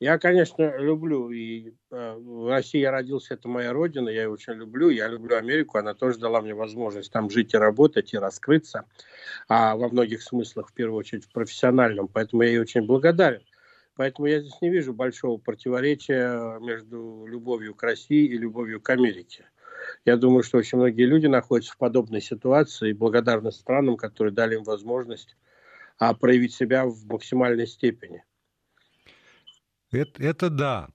Я, 0.00 0.18
конечно, 0.18 0.78
люблю, 0.78 1.30
и 1.30 1.74
э, 1.90 2.14
в 2.14 2.48
России 2.48 2.78
я 2.78 2.90
родился, 2.90 3.34
это 3.34 3.48
моя 3.48 3.74
родина, 3.74 4.08
я 4.08 4.22
ее 4.22 4.30
очень 4.30 4.54
люблю, 4.54 4.88
я 4.88 5.08
люблю 5.08 5.36
Америку, 5.36 5.76
она 5.76 5.92
тоже 5.92 6.18
дала 6.18 6.40
мне 6.40 6.54
возможность 6.54 7.12
там 7.12 7.28
жить 7.28 7.52
и 7.52 7.58
работать, 7.58 8.14
и 8.14 8.18
раскрыться, 8.18 8.86
а 9.46 9.76
во 9.76 9.90
многих 9.90 10.22
смыслах, 10.22 10.70
в 10.70 10.72
первую 10.72 10.98
очередь, 10.98 11.26
в 11.26 11.32
профессиональном, 11.32 12.08
поэтому 12.08 12.40
я 12.42 12.48
ей 12.48 12.60
очень 12.60 12.86
благодарен. 12.86 13.42
Поэтому 13.94 14.26
я 14.28 14.40
здесь 14.40 14.58
не 14.62 14.70
вижу 14.70 14.94
большого 14.94 15.36
противоречия 15.36 16.58
между 16.60 17.26
любовью 17.26 17.74
к 17.74 17.82
России 17.82 18.24
и 18.24 18.38
любовью 18.38 18.80
к 18.80 18.88
Америке. 18.88 19.44
Я 20.06 20.16
думаю, 20.16 20.42
что 20.42 20.56
очень 20.56 20.78
многие 20.78 21.04
люди 21.04 21.26
находятся 21.26 21.74
в 21.74 21.76
подобной 21.76 22.22
ситуации 22.22 22.88
и 22.88 22.94
благодарны 22.94 23.52
странам, 23.52 23.98
которые 23.98 24.32
дали 24.32 24.54
им 24.54 24.62
возможность 24.62 25.36
а, 25.98 26.14
проявить 26.14 26.54
себя 26.54 26.86
в 26.86 27.04
максимальной 27.04 27.66
степени. 27.66 28.24
Это, 29.92 30.22
это 30.22 30.50
да. 30.50 30.88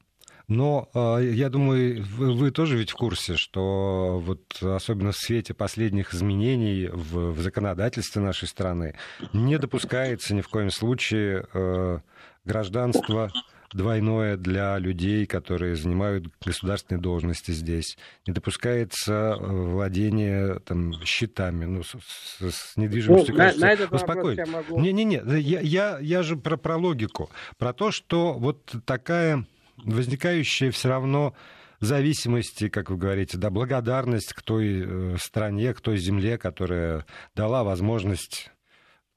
Но 0.47 0.89
э, 0.93 1.31
я 1.33 1.49
думаю, 1.49 2.03
вы, 2.03 2.33
вы 2.33 2.51
тоже 2.51 2.77
ведь 2.77 2.91
в 2.91 2.95
курсе, 2.95 3.35
что 3.35 4.21
вот 4.23 4.61
особенно 4.61 5.11
в 5.11 5.17
свете 5.17 5.55
последних 5.55 6.13
изменений 6.13 6.87
в, 6.87 7.31
в 7.31 7.41
законодательстве 7.41 8.21
нашей 8.21 8.47
страны 8.47 8.95
не 9.33 9.57
допускается 9.57 10.35
ни 10.35 10.41
в 10.41 10.49
коем 10.49 10.69
случае 10.69 11.47
э, 11.51 11.99
гражданство 12.45 13.31
двойное 13.75 14.37
для 14.37 14.77
людей, 14.79 15.25
которые 15.25 15.75
занимают 15.75 16.27
государственные 16.43 17.01
должности 17.01 17.51
здесь. 17.51 17.97
Не 18.25 18.33
допускается 18.33 19.13
э, 19.13 19.37
владение 19.37 20.59
там, 20.65 20.93
счетами, 21.03 21.65
ну, 21.65 21.83
с, 21.83 21.95
с 22.39 22.77
недвижимостью. 22.77 23.33
Ну, 23.33 23.37
кажется, 23.37 23.61
на, 23.61 23.67
на 23.67 23.73
этот 23.73 23.93
успокоить. 23.93 24.47
могу... 24.47 24.79
Не-не-не, 24.79 25.21
я, 25.39 25.59
я, 25.59 25.99
я 25.99 26.23
же 26.23 26.37
про, 26.37 26.57
про 26.57 26.77
логику, 26.77 27.29
про 27.57 27.73
то, 27.73 27.91
что 27.91 28.33
вот 28.33 28.73
такая 28.85 29.45
возникающая 29.77 30.71
все 30.71 30.89
равно 30.89 31.35
зависимости, 31.81 32.69
как 32.69 32.89
вы 32.89 32.97
говорите, 32.97 33.37
да, 33.37 33.49
благодарность 33.49 34.33
к 34.33 34.41
той 34.41 34.83
э, 34.85 35.17
стране, 35.19 35.73
к 35.73 35.81
той 35.81 35.97
земле, 35.97 36.37
которая 36.37 37.05
дала 37.35 37.63
возможность 37.63 38.51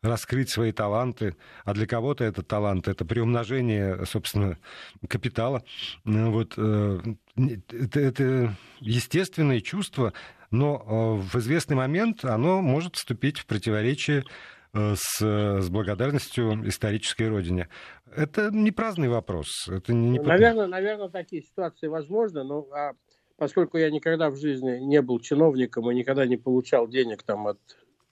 раскрыть 0.03 0.51
свои 0.51 0.73
таланты, 0.73 1.37
а 1.65 1.75
для 1.75 1.87
кого-то 1.87 2.25
это 2.25 2.43
талант, 2.43 2.89
это 2.89 3.05
приумножение, 3.05 4.05
собственно, 4.07 4.59
капитала. 5.09 5.63
Ну 6.05 6.31
вот, 6.31 6.55
э, 6.57 6.99
это, 7.37 8.01
это 8.01 8.55
естественное 8.81 9.61
чувство, 9.61 10.13
но 10.51 10.77
э, 10.77 11.23
в 11.23 11.37
известный 11.37 11.77
момент 11.77 12.25
оно 12.25 12.61
может 12.61 12.97
вступить 12.97 13.39
в 13.39 13.47
противоречие 13.47 14.25
э, 14.73 14.95
с, 14.97 15.19
с 15.21 15.69
благодарностью 15.69 16.69
исторической 16.69 17.29
родине. 17.29 17.69
Это 18.15 18.51
не 18.51 18.71
праздный 18.71 19.09
вопрос. 19.09 19.69
Это 19.69 19.93
не... 19.93 20.21
Наверное, 20.21 20.67
наверное, 20.67 21.09
такие 21.09 21.43
ситуации 21.43 21.89
возможны, 21.89 22.45
но 22.45 22.69
а 22.73 22.93
поскольку 23.37 23.79
я 23.79 23.91
никогда 23.91 24.31
в 24.31 24.37
жизни 24.37 24.79
не 24.79 25.03
был 25.03 25.19
чиновником 25.19 25.91
и 25.91 25.95
никогда 25.95 26.25
не 26.25 26.37
получал 26.37 26.89
денег 26.89 27.23
там 27.25 27.49
от 27.49 27.59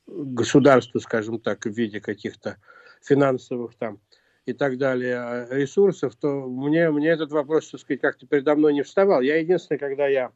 государству, 0.07 1.01
скажем 1.01 1.41
так, 1.41 1.65
в 1.67 1.71
виде 1.71 2.01
каких-то 2.01 2.57
финансовых 3.03 3.75
там 3.75 4.01
и 4.45 4.53
так 4.53 4.79
далее 4.79 5.17
а, 5.17 5.49
ресурсов, 5.51 6.15
то 6.15 6.29
мне, 6.29 6.91
мне 6.91 7.09
этот 7.09 7.33
вопрос, 7.33 7.71
так 7.71 7.81
сказать, 7.81 8.01
как-то 8.01 8.27
передо 8.27 8.55
мной 8.55 8.75
не 8.75 8.83
вставал. 8.83 9.21
Я 9.21 9.39
единственное, 9.39 9.79
когда 9.79 10.07
я, 10.07 10.31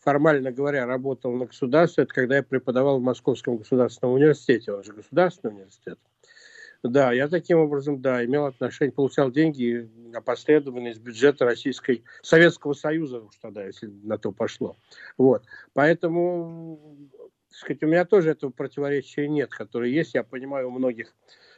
формально 0.00 0.50
говоря, 0.50 0.86
работал 0.86 1.32
на 1.32 1.46
государстве, 1.46 2.04
это 2.04 2.12
когда 2.12 2.36
я 2.36 2.42
преподавал 2.42 2.98
в 2.98 3.02
Московском 3.02 3.56
государственном 3.56 4.14
университете, 4.14 4.72
он 4.72 4.82
же 4.82 4.92
государственный 4.92 5.54
университет. 5.54 5.98
Да, 6.82 7.12
я 7.12 7.28
таким 7.28 7.58
образом, 7.58 8.02
да, 8.02 8.24
имел 8.24 8.46
отношение, 8.46 8.92
получал 8.92 9.30
деньги 9.30 9.88
опосредованно 10.12 10.88
из 10.88 10.98
бюджета 10.98 11.44
Российской, 11.44 12.02
Советского 12.22 12.72
Союза 12.72 13.20
уж 13.20 13.36
тогда, 13.40 13.64
если 13.64 13.86
на 14.02 14.18
то 14.18 14.32
пошло. 14.32 14.76
Вот. 15.16 15.44
Поэтому 15.74 16.80
сказать, 17.52 17.82
у 17.82 17.86
меня 17.86 18.04
тоже 18.04 18.30
этого 18.30 18.50
противоречия 18.50 19.28
нет, 19.28 19.50
которое 19.50 19.90
есть, 19.90 20.14
я 20.14 20.22
понимаю, 20.22 20.68
у 20.68 20.70
многих 20.70 21.14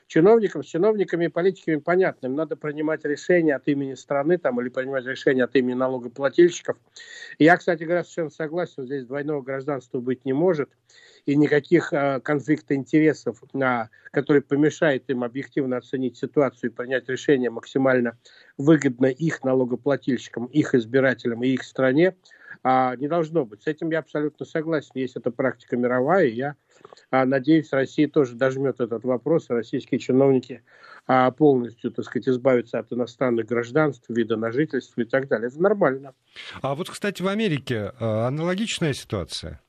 чиновников. 0.07 0.65
С 0.65 0.69
чиновниками 0.69 1.27
и 1.27 1.29
политиками 1.29 1.77
понятно, 1.77 2.27
им 2.27 2.35
надо 2.35 2.57
принимать 2.57 3.05
решения 3.05 3.55
от 3.55 3.67
имени 3.69 3.95
страны 3.95 4.39
там, 4.39 4.61
или 4.61 4.69
принимать 4.69 5.07
решения 5.07 5.45
от 5.45 5.55
имени 5.57 5.75
налогоплательщиков. 5.75 6.77
Я, 7.39 7.57
кстати 7.57 7.85
говоря, 7.85 8.05
совершенно 8.05 8.31
согласен, 8.31 8.85
здесь 8.85 9.07
двойного 9.07 9.43
гражданства 9.43 10.01
быть 10.01 10.25
не 10.25 10.33
может, 10.33 10.71
и 11.27 11.37
никаких 11.37 11.93
э, 11.93 12.21
конфликта 12.21 12.75
интересов, 12.75 13.43
э, 13.55 13.85
который 14.11 14.43
помешает 14.43 15.09
им 15.09 15.25
объективно 15.25 15.79
оценить 15.79 16.17
ситуацию 16.19 16.71
и 16.71 16.75
принять 16.75 17.09
решение 17.09 17.51
максимально 17.51 18.19
выгодно 18.59 19.07
их 19.07 19.43
налогоплательщикам, 19.43 20.47
их 20.47 20.75
избирателям 20.75 21.43
и 21.43 21.49
их 21.49 21.63
стране, 21.63 22.15
а, 22.63 22.97
не 22.97 23.09
должно 23.09 23.45
быть. 23.45 23.63
С 23.63 23.67
этим 23.67 23.91
я 23.91 24.01
абсолютно 24.01 24.47
согласен. 24.47 24.93
Есть 24.95 25.17
эта 25.17 25.31
практика 25.31 25.77
мировая, 25.77 26.27
и 26.27 26.35
я 26.35 26.57
а, 27.11 27.25
надеюсь, 27.25 27.73
Россия 27.73 28.09
тоже 28.09 28.35
дожмет 28.35 28.81
этот 28.81 29.05
вопрос, 29.05 29.47
российские 29.49 29.99
чиновники 29.99 30.63
а, 31.07 31.31
полностью, 31.31 31.91
так 31.91 32.05
сказать, 32.05 32.29
избавятся 32.29 32.79
от 32.79 32.93
иностранных 32.93 33.47
гражданств, 33.47 34.07
вида 34.09 34.37
на 34.37 34.53
жительство 34.53 35.01
и 35.01 35.05
так 35.05 35.29
далее. 35.29 35.49
Это 35.49 35.61
нормально. 35.61 36.15
А 36.63 36.75
вот, 36.75 36.91
кстати, 36.91 37.23
в 37.23 37.29
Америке 37.29 37.93
а, 38.01 38.29
аналогичная 38.29 38.93
ситуация? 38.93 39.61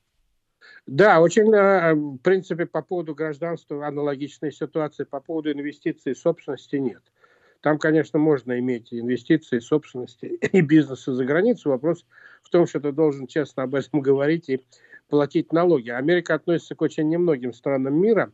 Да, 0.86 1.20
очень, 1.20 1.52
а, 1.54 1.94
в 1.94 2.18
принципе, 2.18 2.64
по 2.64 2.80
поводу 2.80 3.14
гражданства 3.14 3.86
аналогичная 3.86 4.50
ситуация, 4.50 5.04
по 5.04 5.20
поводу 5.20 5.52
инвестиций 5.52 6.12
и 6.12 6.14
собственности 6.14 6.76
нет. 6.76 7.02
Там, 7.60 7.78
конечно, 7.78 8.18
можно 8.18 8.58
иметь 8.58 8.92
инвестиции, 8.92 9.58
собственности 9.58 10.26
и 10.52 10.60
бизнесы 10.60 11.12
за 11.12 11.24
границу. 11.24 11.70
Вопрос 11.70 12.04
в 12.42 12.50
том, 12.50 12.66
что 12.66 12.80
ты 12.80 12.92
должен 12.92 13.26
честно 13.26 13.64
об 13.64 13.74
этом 13.74 14.00
говорить 14.02 14.48
и 14.48 14.60
платить 15.08 15.52
налоги. 15.52 15.90
Америка 15.90 16.34
относится 16.34 16.74
к 16.74 16.82
очень 16.82 17.08
немногим 17.08 17.52
странам 17.52 18.00
мира, 18.00 18.32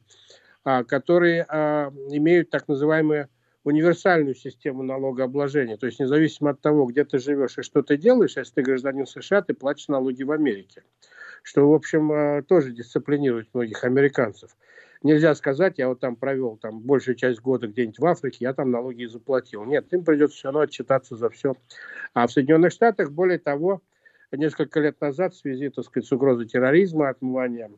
а, 0.65 0.85
которые 0.85 1.45
а, 1.49 1.93
имеют 2.11 2.51
так 2.51 2.69
называемые 2.69 3.29
универсальную 3.65 4.35
систему 4.35 4.83
налогообложения. 4.83 5.77
То 5.77 5.87
есть 5.87 6.01
независимо 6.01 6.51
от 6.51 6.61
того, 6.61 6.87
где 6.87 7.05
ты 7.05 7.19
живешь 7.19 7.59
и 7.59 7.63
что 7.63 7.83
ты 7.83 7.97
делаешь, 7.97 8.37
если 8.37 8.55
ты 8.55 8.63
гражданин 8.63 9.07
США, 9.07 9.43
ты 9.43 9.55
платишь 9.55 9.89
налоги 9.89 10.23
в 10.23 10.33
Америке. 10.33 10.83
Что, 11.43 11.69
в 11.69 11.75
общем, 11.75 12.13
э, 12.13 12.43
тоже 12.43 12.73
дисциплинирует 12.73 13.49
многих 13.53 13.85
американцев. 13.85 14.57
Нельзя 15.03 15.35
сказать, 15.35 15.79
я 15.79 15.89
вот 15.89 16.01
там 16.01 16.17
провел 16.17 16.57
там 16.57 16.81
большую 16.81 17.17
часть 17.17 17.41
года 17.41 17.67
где-нибудь 17.67 17.99
в 17.99 18.07
Африке, 18.07 18.39
я 18.41 18.55
там 18.55 18.71
налоги 18.71 19.03
и 19.03 19.07
заплатил. 19.07 19.65
Нет, 19.65 19.93
им 19.93 20.05
придется 20.05 20.37
все 20.37 20.49
равно 20.49 20.61
отчитаться 20.61 21.17
за 21.17 21.29
все. 21.31 21.55
А 22.15 22.27
в 22.27 22.33
Соединенных 22.33 22.73
Штатах, 22.73 23.11
более 23.11 23.39
того, 23.39 23.83
несколько 24.31 24.81
лет 24.81 25.01
назад 25.01 25.35
в 25.35 25.39
связи, 25.39 25.71
так 25.71 25.85
сказать, 25.85 26.07
с 26.07 26.13
угрозой 26.13 26.47
терроризма, 26.47 27.09
отмывания 27.09 27.71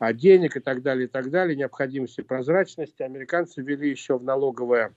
а 0.00 0.14
денег 0.14 0.56
и 0.56 0.60
так 0.60 0.82
далее, 0.82 1.04
и 1.04 1.08
так 1.08 1.30
далее, 1.30 1.54
необходимости 1.54 2.22
прозрачности, 2.22 3.02
американцы 3.02 3.60
ввели 3.60 3.90
еще 3.90 4.18
в 4.18 4.24
налоговое 4.24 4.94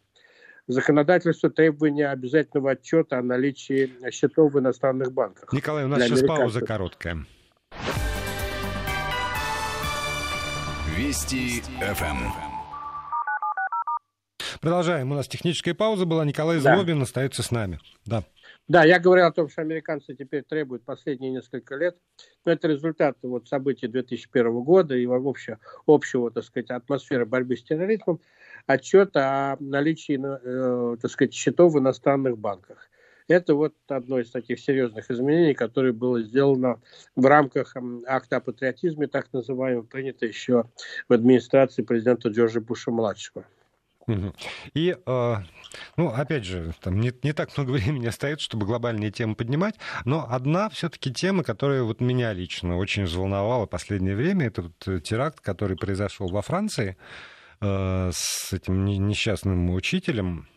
законодательство 0.66 1.50
требования 1.50 2.08
обязательного 2.08 2.72
отчета 2.72 3.20
о 3.20 3.22
наличии 3.22 3.92
счетов 4.12 4.54
в 4.54 4.60
иностранных 4.60 5.12
банках. 5.12 5.52
Николай, 5.52 5.84
у 5.84 5.90
нас 5.90 6.04
сейчас 6.04 6.24
пауза 6.24 6.62
короткая. 6.62 7.26
Вести 10.96 11.62
ФМ. 11.80 12.18
Продолжаем. 14.62 15.12
У 15.12 15.16
нас 15.16 15.28
техническая 15.28 15.74
пауза 15.74 16.06
была. 16.06 16.24
Николай 16.24 16.62
да. 16.62 16.76
Злобин 16.76 17.02
остается 17.02 17.42
с 17.42 17.50
нами. 17.50 17.80
Да. 18.06 18.24
Да, 18.68 18.84
я 18.84 19.00
говорил 19.00 19.26
о 19.26 19.32
том, 19.32 19.50
что 19.50 19.62
американцы 19.62 20.14
теперь 20.16 20.44
требуют 20.44 20.86
последние 20.86 21.32
несколько 21.32 21.76
лет. 21.76 21.98
Но 22.46 22.52
это 22.52 22.68
результат 22.68 23.18
вот, 23.24 23.48
событий 23.48 23.88
2001 23.88 24.62
года 24.62 24.96
и 24.96 25.08
вообще 25.08 25.58
общего, 25.88 26.30
так 26.30 26.44
сказать, 26.44 26.70
атмосферы 26.70 27.26
борьбы 27.26 27.58
с 27.58 27.64
терроризмом, 27.64 28.22
отчет 28.68 29.18
о 29.18 29.58
наличии, 29.60 30.20
э, 30.22 30.98
так 30.98 31.10
сказать, 31.10 31.34
счетов 31.34 31.74
в 31.74 31.80
иностранных 31.80 32.38
банках. 32.38 32.88
Это 33.28 33.56
вот 33.56 33.74
одно 33.88 34.20
из 34.20 34.32
таких 34.32 34.60
серьезных 34.60 35.10
изменений, 35.10 35.54
которое 35.54 35.94
было 35.94 36.22
сделано 36.22 36.82
в 37.16 37.26
рамках 37.26 37.76
акта 38.08 38.38
о 38.38 38.42
патриотизме, 38.42 39.08
так 39.08 39.32
называемого, 39.34 39.84
принято 39.84 40.26
еще 40.26 40.66
в 41.08 41.14
администрации 41.14 41.84
президента 41.84 42.30
Джорджа 42.30 42.62
Буша-младшего. 42.62 43.46
И, 44.74 44.96
э, 45.06 45.36
ну, 45.98 46.08
опять 46.08 46.44
же, 46.44 46.74
там 46.82 47.00
не, 47.00 47.14
не 47.24 47.34
так 47.34 47.56
много 47.58 47.72
времени 47.72 48.08
остается, 48.08 48.44
чтобы 48.44 48.66
глобальные 48.66 49.12
темы 49.12 49.36
поднимать, 49.36 49.76
но 50.06 50.28
одна 50.30 50.70
все-таки 50.70 51.12
тема, 51.14 51.44
которая 51.44 51.84
вот 51.84 52.02
меня 52.02 52.34
лично 52.34 52.78
очень 52.78 53.04
взволновала 53.04 53.66
в 53.66 53.70
последнее 53.70 54.16
время, 54.16 54.48
это 54.48 54.64
вот 54.64 54.88
э, 54.88 55.00
теракт, 55.00 55.40
который 55.40 55.78
произошел 55.78 56.28
во 56.28 56.42
Франции 56.42 56.98
э, 57.62 58.12
с 58.14 58.52
этим 58.52 58.86
несчастным 58.86 59.70
учителем. 59.70 60.48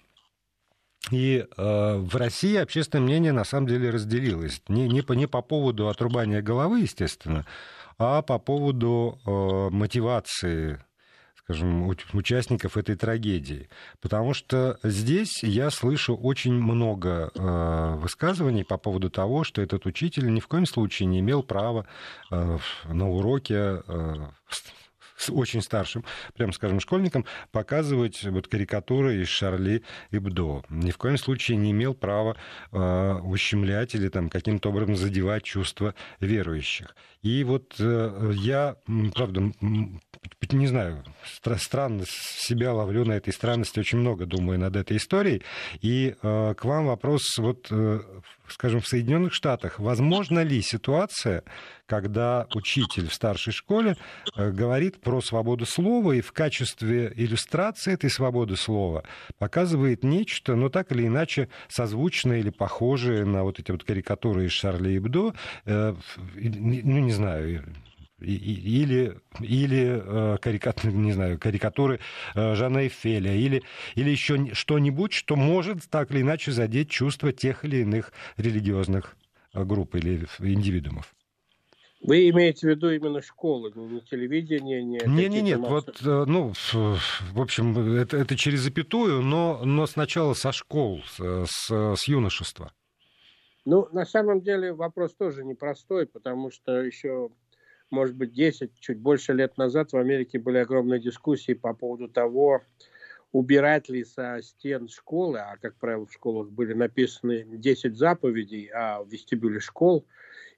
И 1.11 1.47
э, 1.57 1.97
в 1.97 2.17
России 2.17 2.57
общественное 2.57 3.05
мнение 3.05 3.33
на 3.33 3.45
самом 3.45 3.69
деле 3.69 3.91
разделилось. 3.91 4.61
Не, 4.69 4.89
не, 4.89 5.03
по, 5.03 5.13
не 5.13 5.27
по 5.27 5.41
поводу 5.41 5.89
отрубания 5.89 6.43
головы, 6.43 6.81
естественно, 6.81 7.47
а 7.99 8.23
по 8.23 8.39
поводу 8.39 9.19
э, 9.25 9.75
мотивации 9.75 10.81
скажем, 11.47 11.87
участников 12.13 12.77
этой 12.77 12.97
трагедии. 12.97 13.69
Потому 14.01 14.35
что 14.35 14.79
здесь 14.83 15.45
я 15.45 15.71
слышу 15.71 16.17
очень 16.17 16.55
много 16.55 17.31
э, 17.33 17.95
высказываний 17.99 18.65
по 18.65 18.79
поводу 18.79 19.11
того, 19.11 19.45
что 19.45 19.63
этот 19.63 19.87
учитель 19.87 20.33
ни 20.33 20.41
в 20.41 20.49
коем 20.49 20.67
случае 20.67 21.07
не 21.07 21.21
имел 21.21 21.45
права 21.45 21.87
э, 22.33 22.59
на 22.89 23.09
уроке 23.09 23.55
э, 23.87 24.27
с 25.17 25.31
очень 25.31 25.63
старшим, 25.63 26.05
прям 26.35 26.53
скажем, 26.53 26.81
школьникам 26.81 27.25
показывать 27.53 28.23
вот 28.25 28.49
карикатуры 28.49 29.23
из 29.23 29.29
Шарли 29.29 29.83
Эбдо. 30.11 30.63
Ни 30.69 30.91
в 30.91 30.99
коем 30.99 31.19
случае 31.19 31.57
не 31.57 31.71
имел 31.73 31.95
права 31.95 32.37
э, 32.73 33.13
ущемлять 33.25 33.95
или 33.95 34.09
там 34.09 34.29
каким-то 34.29 34.71
образом 34.71 34.97
задевать 34.97 35.45
чувства 35.45 35.95
верующих. 36.21 36.95
И 37.23 37.43
вот 37.45 37.75
э, 37.79 38.33
я, 38.35 38.77
правда, 39.15 39.53
не 40.53 40.67
знаю, 40.67 41.05
странно 41.57 42.05
себя 42.07 42.73
ловлю 42.73 43.05
на 43.05 43.13
этой 43.13 43.33
странности, 43.33 43.81
очень 43.81 43.99
много 43.99 44.27
думаю 44.27 44.59
над 44.59 44.77
этой 44.77 44.97
историей. 44.97 45.43
И 45.81 46.15
э, 46.23 46.55
к 46.55 46.65
вам 46.65 46.87
вопрос, 46.87 47.23
вот, 47.39 47.67
э, 47.71 48.01
скажем, 48.49 48.81
в 48.81 48.89
Соединенных 48.89 49.33
Штатах, 49.33 49.79
возможно 49.79 50.43
ли 50.43 50.63
ситуация, 50.63 51.43
когда 51.87 52.47
учитель 52.55 53.09
в 53.09 53.15
старшей 53.15 53.53
школе 53.53 53.97
э, 54.37 54.51
говорит 54.51 55.01
про 55.01 55.21
свободу 55.21 55.67
слова 55.67 56.13
и 56.13 56.21
в 56.21 56.33
качестве 56.33 57.13
иллюстрации 57.15 57.93
этой 57.93 58.11
свободы 58.11 58.57
слова 58.57 59.05
показывает 59.39 60.03
нечто, 60.03 60.57
но 60.57 60.69
так 60.69 60.93
или 60.93 61.07
иначе 61.07 61.49
созвучное 61.69 62.39
или 62.39 62.51
похожее 62.51 63.25
на 63.25 63.45
вот 63.45 63.59
эти 63.59 63.71
вот 63.71 63.85
карикатуры 63.85 64.47
из 64.47 64.53
Шарли 64.53 64.99
Эбдо, 64.99 65.35
э, 65.65 65.95
ну, 66.35 66.99
не 66.99 67.13
знаю, 67.13 67.65
или, 68.21 69.19
или 69.41 70.03
э, 70.03 70.39
карикатуры, 70.39 70.93
не 70.93 71.13
знаю, 71.13 71.39
карикатуры 71.39 72.01
э, 72.35 72.55
Жана 72.55 72.79
Эйфеля, 72.79 73.35
или, 73.35 73.63
или 73.95 74.11
еще 74.11 74.55
что-нибудь, 74.55 75.13
что 75.13 75.37
может 75.37 75.89
так 75.91 76.11
или 76.11 76.23
иначе 76.23 76.53
задеть 76.53 76.91
чувства 76.91 77.33
тех 77.33 77.65
или 77.65 77.79
иных 77.79 78.13
религиозных 78.37 79.17
э, 79.53 79.65
групп 79.65 79.95
или 79.97 80.27
индивидуумов. 80.39 81.13
Вы 82.03 82.29
имеете 82.29 82.69
в 82.69 82.71
виду 82.71 82.91
именно 82.91 83.21
школы, 83.21 83.73
не 83.75 84.01
телевидение, 84.03 84.83
не... 84.85 85.01
Не, 85.07 85.29
не, 85.29 85.41
нет, 85.41 85.59
вот, 85.59 85.99
ну, 86.03 86.53
в 86.73 87.41
общем, 87.41 87.97
это, 87.97 88.19
это 88.19 88.37
через 88.37 88.61
запятую, 88.61 89.23
но, 89.23 89.63
но 89.65 89.87
сначала 89.87 90.35
со 90.35 90.53
школ, 90.53 91.03
с, 91.17 91.69
с 91.69 92.07
юношества. 92.07 92.71
Ну, 93.65 93.89
на 93.93 94.05
самом 94.05 94.43
деле 94.43 94.73
вопрос 94.73 95.15
тоже 95.15 95.43
непростой, 95.43 96.07
потому 96.07 96.51
что 96.53 96.81
еще 96.81 97.31
может 97.91 98.17
быть, 98.17 98.33
10, 98.33 98.73
чуть 98.79 98.99
больше 98.99 99.33
лет 99.33 99.57
назад 99.57 99.93
в 99.93 99.97
Америке 99.97 100.39
были 100.39 100.59
огромные 100.59 101.01
дискуссии 101.01 101.53
по 101.53 101.75
поводу 101.75 102.09
того, 102.09 102.63
убирать 103.33 103.89
ли 103.89 104.05
со 104.05 104.41
стен 104.43 104.89
школы, 104.89 105.39
а, 105.39 105.57
как 105.61 105.77
правило, 105.77 106.07
в 106.07 106.13
школах 106.13 106.51
были 106.51 106.73
написаны 106.73 107.45
10 107.47 107.97
заповедей 107.97 108.71
о 108.73 109.05
вестибюле 109.05 109.61
школ, 109.61 110.07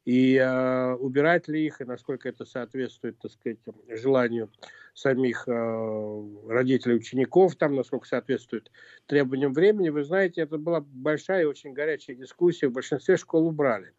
и 0.04 0.36
э, 0.36 0.94
убирать 0.94 1.48
ли 1.48 1.66
их, 1.66 1.82
и 1.82 1.84
насколько 1.84 2.30
это 2.30 2.46
соответствует, 2.46 3.18
так 3.18 3.30
сказать, 3.30 3.58
желанию 3.88 4.50
самих 4.94 5.46
э, 5.46 6.22
родителей 6.48 6.94
учеников, 6.94 7.56
там, 7.56 7.74
насколько 7.74 8.08
соответствует 8.08 8.70
требованиям 9.04 9.52
времени. 9.52 9.90
Вы 9.90 10.04
знаете, 10.04 10.40
это 10.40 10.56
была 10.56 10.80
большая 10.80 11.42
и 11.42 11.46
очень 11.46 11.74
горячая 11.74 12.16
дискуссия. 12.16 12.68
В 12.68 12.72
большинстве 12.72 13.18
школ 13.18 13.48
убрали 13.48 13.92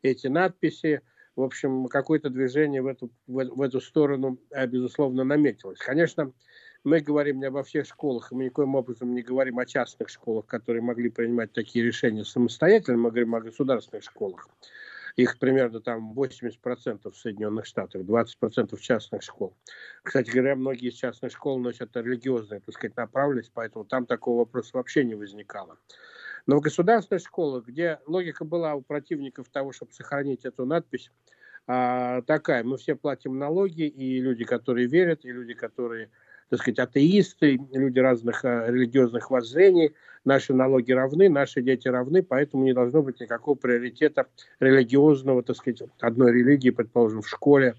эти 0.00 0.28
надписи 0.28 1.02
в 1.36 1.42
общем, 1.42 1.86
какое-то 1.86 2.30
движение 2.30 2.82
в 2.82 2.86
эту, 2.86 3.10
в, 3.26 3.44
в 3.44 3.62
эту 3.62 3.80
сторону, 3.80 4.38
э, 4.50 4.66
безусловно, 4.66 5.24
наметилось. 5.24 5.78
Конечно, 5.78 6.32
мы 6.84 7.00
говорим 7.00 7.40
не 7.40 7.46
обо 7.46 7.62
всех 7.62 7.86
школах, 7.86 8.32
мы 8.32 8.44
никоим 8.44 8.74
образом 8.74 9.14
не 9.14 9.22
говорим 9.22 9.58
о 9.58 9.66
частных 9.66 10.08
школах, 10.08 10.46
которые 10.46 10.82
могли 10.82 11.10
принимать 11.10 11.52
такие 11.52 11.84
решения 11.84 12.24
самостоятельно, 12.24 12.98
мы 12.98 13.10
говорим 13.10 13.34
о 13.34 13.40
государственных 13.40 14.04
школах. 14.04 14.48
Их 15.16 15.38
примерно 15.38 15.80
там 15.80 16.12
80% 16.12 17.10
в 17.10 17.16
Соединенных 17.16 17.66
Штатах, 17.66 18.02
20% 18.02 18.78
частных 18.78 19.22
школ. 19.22 19.56
Кстати 20.02 20.30
говоря, 20.30 20.56
многие 20.56 20.88
из 20.88 20.94
частных 20.94 21.32
школ 21.32 21.58
носят 21.58 21.96
религиозную, 21.96 22.62
так 22.62 22.74
сказать, 22.74 22.96
направленность, 22.96 23.50
поэтому 23.52 23.84
там 23.84 24.06
такого 24.06 24.38
вопроса 24.38 24.70
вообще 24.74 25.04
не 25.04 25.14
возникало. 25.14 25.78
Но 26.46 26.56
в 26.56 26.60
государственных 26.60 27.22
школах, 27.22 27.66
где 27.66 27.98
логика 28.06 28.44
была 28.44 28.74
у 28.74 28.82
противников 28.82 29.48
того, 29.48 29.72
чтобы 29.72 29.92
сохранить 29.92 30.44
эту 30.44 30.66
надпись, 30.66 31.10
а, 31.66 32.22
такая, 32.22 32.64
мы 32.64 32.76
все 32.78 32.96
платим 32.96 33.38
налоги, 33.38 33.82
и 33.82 34.20
люди, 34.20 34.44
которые 34.44 34.86
верят, 34.86 35.24
и 35.24 35.30
люди, 35.30 35.54
которые, 35.54 36.10
так 36.48 36.60
сказать, 36.60 36.78
атеисты, 36.78 37.60
люди 37.72 37.98
разных 37.98 38.44
а, 38.44 38.66
религиозных 38.66 39.30
воззрений, 39.30 39.94
наши 40.24 40.52
налоги 40.52 40.92
равны, 40.92 41.28
наши 41.28 41.62
дети 41.62 41.88
равны, 41.88 42.22
поэтому 42.22 42.64
не 42.64 42.72
должно 42.72 43.02
быть 43.02 43.20
никакого 43.20 43.54
приоритета 43.54 44.26
религиозного, 44.58 45.42
так 45.42 45.56
сказать, 45.56 45.82
одной 46.00 46.32
религии, 46.32 46.70
предположим, 46.70 47.22
в 47.22 47.28
школе, 47.28 47.74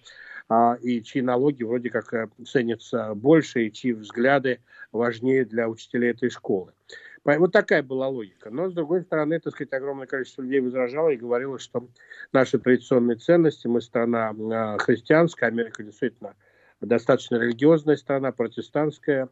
а, 0.47 0.77
и 0.81 1.01
чьи 1.01 1.21
налоги 1.21 1.63
вроде 1.63 1.89
как 1.89 2.13
э, 2.13 2.27
ценятся 2.45 3.13
больше, 3.15 3.67
и 3.67 3.71
чьи 3.71 3.93
взгляды 3.93 4.59
важнее 4.91 5.45
для 5.45 5.69
учителей 5.69 6.11
этой 6.11 6.29
школы. 6.29 6.73
Вот 7.23 7.51
такая 7.51 7.83
была 7.83 8.07
логика. 8.07 8.49
Но, 8.49 8.69
с 8.69 8.73
другой 8.73 9.03
стороны, 9.03 9.39
так 9.39 9.53
сказать, 9.53 9.73
огромное 9.73 10.07
количество 10.07 10.41
людей 10.41 10.59
возражало 10.59 11.09
и 11.09 11.17
говорило, 11.17 11.59
что 11.59 11.87
наши 12.31 12.57
традиционные 12.57 13.17
ценности, 13.17 13.67
мы 13.67 13.81
страна 13.81 14.33
а, 14.51 14.77
христианская, 14.79 15.47
Америка 15.47 15.83
действительно 15.83 16.35
достаточно 16.79 17.35
религиозная 17.35 17.95
страна, 17.95 18.31
протестантская, 18.31 19.29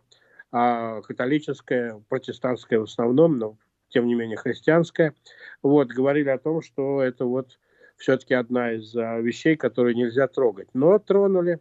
а 0.52 1.02
католическая, 1.02 2.02
протестантская 2.10 2.80
в 2.80 2.84
основном, 2.84 3.40
но 3.40 3.58
тем 3.90 4.06
не 4.06 4.14
менее 4.14 4.38
христианская. 4.38 5.16
Вот, 5.64 5.88
говорили 5.88 6.30
о 6.30 6.38
том, 6.38 6.62
что 6.62 7.02
это 7.02 7.26
вот 7.26 7.58
все-таки 7.98 8.36
одна 8.36 8.74
из 8.74 8.96
а, 8.96 9.20
вещей, 9.20 9.56
которые 9.56 9.96
нельзя 9.96 10.28
трогать. 10.28 10.70
Но 10.74 11.00
тронули, 11.00 11.60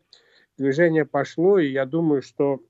движение 0.59 1.07
пошло, 1.07 1.59
и 1.59 1.71
я 1.71 1.87
думаю, 1.87 2.21
что 2.21 2.61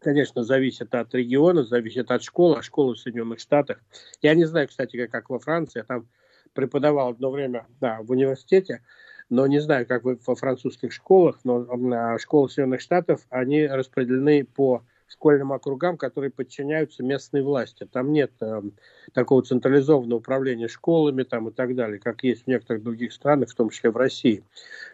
конечно, 0.00 0.42
зависит 0.42 0.94
от 0.94 1.14
региона, 1.14 1.64
зависит 1.64 2.10
от 2.10 2.22
школы, 2.22 2.56
а 2.58 2.62
школы 2.62 2.94
в 2.94 2.98
Соединенных 2.98 3.38
Штатах. 3.38 3.78
Я 4.22 4.34
не 4.34 4.44
знаю, 4.44 4.68
кстати, 4.68 5.06
как 5.06 5.30
во 5.30 5.38
Франции, 5.38 5.80
я 5.80 5.84
там 5.84 6.08
преподавал 6.52 7.10
одно 7.10 7.30
время 7.30 7.66
да, 7.80 8.00
в 8.02 8.10
университете, 8.10 8.82
но 9.28 9.46
не 9.46 9.60
знаю, 9.60 9.86
как 9.86 10.04
вы 10.04 10.18
во 10.26 10.34
французских 10.34 10.92
школах, 10.92 11.38
но 11.44 12.18
школы 12.18 12.50
Соединенных 12.50 12.80
Штатов, 12.80 13.20
они 13.30 13.66
распределены 13.66 14.44
по 14.44 14.82
школьным 15.06 15.52
округам, 15.52 15.96
которые 15.96 16.30
подчиняются 16.30 17.02
местной 17.02 17.42
власти. 17.42 17.84
Там 17.84 18.12
нет 18.12 18.30
э, 18.40 18.62
такого 19.12 19.42
централизованного 19.42 20.20
управления 20.20 20.68
школами 20.68 21.24
там, 21.24 21.48
и 21.48 21.52
так 21.52 21.74
далее, 21.74 21.98
как 21.98 22.22
есть 22.22 22.44
в 22.44 22.46
некоторых 22.46 22.84
других 22.84 23.12
странах, 23.12 23.50
в 23.50 23.54
том 23.54 23.70
числе 23.70 23.90
в 23.90 23.96
России. 23.96 24.44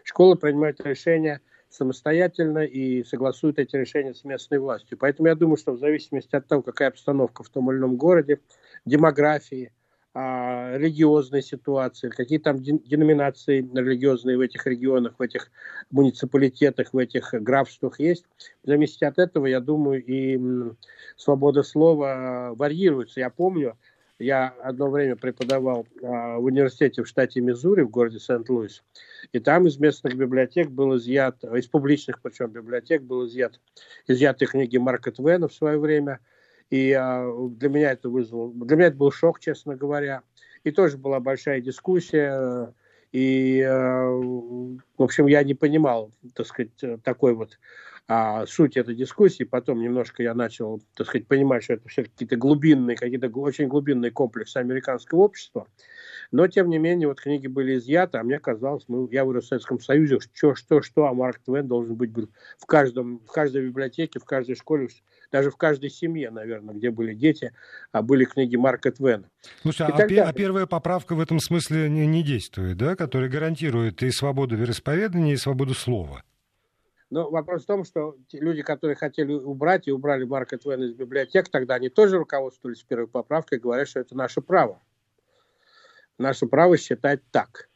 Школы 0.03 0.35
принимают 0.35 0.81
решения 0.81 1.39
самостоятельно 1.77 2.59
и 2.59 3.03
согласуют 3.03 3.59
эти 3.59 3.75
решения 3.75 4.13
с 4.13 4.23
местной 4.23 4.59
властью. 4.59 4.97
Поэтому 4.97 5.27
я 5.27 5.35
думаю, 5.35 5.57
что 5.57 5.73
в 5.73 5.79
зависимости 5.79 6.35
от 6.35 6.47
того, 6.47 6.61
какая 6.61 6.89
обстановка 6.89 7.43
в 7.43 7.49
том 7.49 7.71
или 7.71 7.77
ином 7.77 7.97
городе, 7.97 8.39
демографии, 8.85 9.71
а, 10.13 10.75
религиозной 10.77 11.43
ситуации, 11.43 12.09
какие 12.09 12.39
там 12.39 12.57
деноминации 12.63 13.59
религиозные 13.61 14.37
в 14.37 14.41
этих 14.41 14.65
регионах, 14.65 15.13
в 15.19 15.21
этих 15.21 15.51
муниципалитетах, 15.91 16.91
в 16.91 16.97
этих 16.97 17.33
графствах 17.33 17.99
есть. 17.99 18.25
В 18.63 18.67
зависимости 18.67 19.03
от 19.03 19.19
этого, 19.19 19.45
я 19.45 19.59
думаю, 19.59 20.03
и 20.03 20.39
свобода 21.17 21.61
слова 21.61 22.53
варьируется. 22.55 23.19
Я 23.19 23.29
помню, 23.29 23.77
я 24.19 24.53
одно 24.63 24.89
время 24.89 25.15
преподавал 25.15 25.85
а, 26.03 26.37
в 26.37 26.45
университете 26.45 27.03
в 27.03 27.07
штате 27.07 27.41
Миссури, 27.41 27.81
в 27.81 27.89
городе 27.89 28.19
Сент-Луис, 28.19 28.83
и 29.31 29.39
там 29.39 29.67
из 29.67 29.77
местных 29.77 30.15
библиотек 30.15 30.69
был 30.69 30.97
изъят, 30.97 31.43
из 31.43 31.67
публичных 31.67 32.21
причем 32.21 32.47
библиотек 32.47 33.03
был 33.03 33.27
изъят, 33.27 33.59
изъяты 34.07 34.45
книги 34.45 34.77
Марка 34.77 35.11
Твена 35.11 35.47
в 35.47 35.53
свое 35.53 35.77
время– 35.77 36.19
и 36.69 36.91
а, 36.91 37.29
для 37.49 37.69
меня 37.69 37.91
это 37.91 38.09
вызвало, 38.09 38.51
для 38.53 38.75
меня 38.75 38.87
это 38.87 38.97
был 38.97 39.11
шок, 39.11 39.39
честно 39.39 39.75
говоря. 39.75 40.21
И 40.63 40.71
тоже 40.71 40.97
была 40.97 41.19
большая 41.19 41.61
дискуссия. 41.61 42.73
И, 43.13 43.61
а, 43.61 44.09
в 44.09 44.81
общем, 44.97 45.27
я 45.27 45.43
не 45.43 45.53
понимал, 45.53 46.11
так 46.33 46.45
сказать, 46.45 47.03
такой 47.03 47.33
вот 47.33 47.57
а, 48.07 48.45
суть 48.45 48.77
этой 48.77 48.95
дискуссии. 48.95 49.43
Потом 49.43 49.81
немножко 49.81 50.23
я 50.23 50.33
начал, 50.33 50.81
так 50.95 51.07
сказать, 51.07 51.27
понимать, 51.27 51.63
что 51.63 51.73
это 51.73 51.87
все 51.89 52.03
какие-то 52.03 52.37
глубинные, 52.37 52.95
какие-то 52.95 53.27
очень 53.27 53.67
глубинные 53.67 54.11
комплексы 54.11 54.57
американского 54.57 55.19
общества. 55.19 55.67
Но, 56.31 56.47
тем 56.47 56.69
не 56.69 56.77
менее, 56.77 57.07
вот 57.07 57.21
книги 57.21 57.47
были 57.47 57.77
изъяты, 57.77 58.17
а 58.17 58.23
мне 58.23 58.39
казалось, 58.39 58.85
мы, 58.87 59.07
я 59.11 59.23
вырос 59.23 59.45
в 59.45 59.47
Советском 59.47 59.79
Союзе, 59.79 60.19
что, 60.33 60.55
что, 60.55 60.81
что, 60.81 61.05
а 61.05 61.13
Марк 61.13 61.39
Твен 61.45 61.67
должен 61.67 61.95
быть 61.95 62.11
в, 62.57 62.65
каждом, 62.65 63.19
в 63.19 63.31
каждой 63.31 63.65
библиотеке, 63.65 64.19
в 64.19 64.25
каждой 64.25 64.55
школе, 64.55 64.89
даже 65.31 65.51
в 65.51 65.57
каждой 65.57 65.89
семье, 65.89 66.29
наверное, 66.29 66.75
где 66.75 66.91
были 66.91 67.13
дети, 67.13 67.53
а 67.91 68.01
были 68.01 68.25
книги 68.25 68.55
Марка 68.55 68.91
Твена. 68.91 69.29
Слушай, 69.61 69.87
а, 69.87 69.95
а, 69.95 70.29
а 70.29 70.33
первая 70.33 70.65
поправка 70.65 71.15
в 71.15 71.21
этом 71.21 71.39
смысле 71.39 71.89
не, 71.89 72.05
не 72.05 72.23
действует, 72.23 72.77
да, 72.77 72.95
которая 72.95 73.29
гарантирует 73.29 74.03
и 74.03 74.11
свободу 74.11 74.55
вероисповедания, 74.55 75.33
и 75.33 75.37
свободу 75.37 75.73
слова? 75.73 76.23
Но 77.09 77.29
вопрос 77.29 77.63
в 77.63 77.67
том, 77.67 77.85
что 77.85 78.17
люди, 78.33 78.61
которые 78.61 78.95
хотели 78.95 79.33
убрать 79.33 79.87
и 79.87 79.91
убрали 79.91 80.25
Марка 80.25 80.57
Твена 80.57 80.85
из 80.85 80.93
библиотек, 80.93 81.49
тогда 81.49 81.75
они 81.75 81.89
тоже 81.89 82.17
руководствовались 82.17 82.83
первой 82.83 83.07
поправкой, 83.07 83.59
говоря, 83.59 83.85
что 83.85 84.01
это 84.01 84.15
наше 84.15 84.41
право. 84.41 84.81
Наше 86.17 86.47
право 86.47 86.77
считать 86.77 87.21
так. 87.31 87.69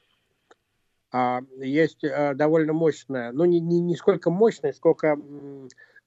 А 1.14 1.42
есть 1.58 2.04
а, 2.04 2.34
довольно 2.34 2.74
мощная, 2.74 3.32
ну 3.32 3.46
не, 3.46 3.60
не, 3.60 3.80
не 3.80 3.96
сколько 3.96 4.30
мощная, 4.30 4.74
сколько 4.74 5.18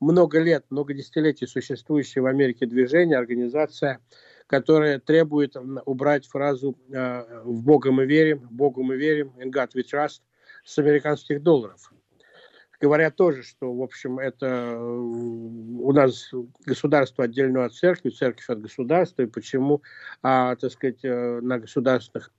много 0.01 0.41
лет, 0.41 0.65
много 0.71 0.95
десятилетий 0.95 1.47
существующее 1.47 2.23
в 2.23 2.27
Америке 2.27 2.67
движение, 2.67 3.19
организация, 3.19 4.01
которая 4.47 4.99
требует 4.99 5.57
убрать 5.87 6.27
фразу 6.27 6.77
э, 6.91 7.43
«в 7.45 7.63
Бога 7.63 7.93
мы 7.93 8.05
верим», 8.05 8.47
«Богу 8.51 8.83
мы 8.83 8.97
верим», 8.97 9.33
«In 9.39 9.51
God 9.51 9.71
we 9.75 9.83
trust» 9.83 10.21
с 10.65 10.79
американских 10.79 11.43
долларов. 11.43 11.94
Говорят 12.85 13.17
тоже, 13.17 13.43
что, 13.43 13.73
в 13.73 13.83
общем, 13.83 14.19
это 14.19 14.45
э, 14.45 14.77
у 14.77 15.91
нас 15.93 16.31
государство 16.67 17.25
отдельно 17.25 17.65
от 17.65 17.73
церкви, 17.73 18.11
церковь 18.11 18.51
от 18.51 18.61
государства, 18.61 19.23
и 19.23 19.27
почему, 19.27 19.81
а, 20.23 20.55
так 20.57 20.71
сказать, 20.71 21.03
э, 21.03 21.41
на 21.41 21.61
государственных 21.61 22.31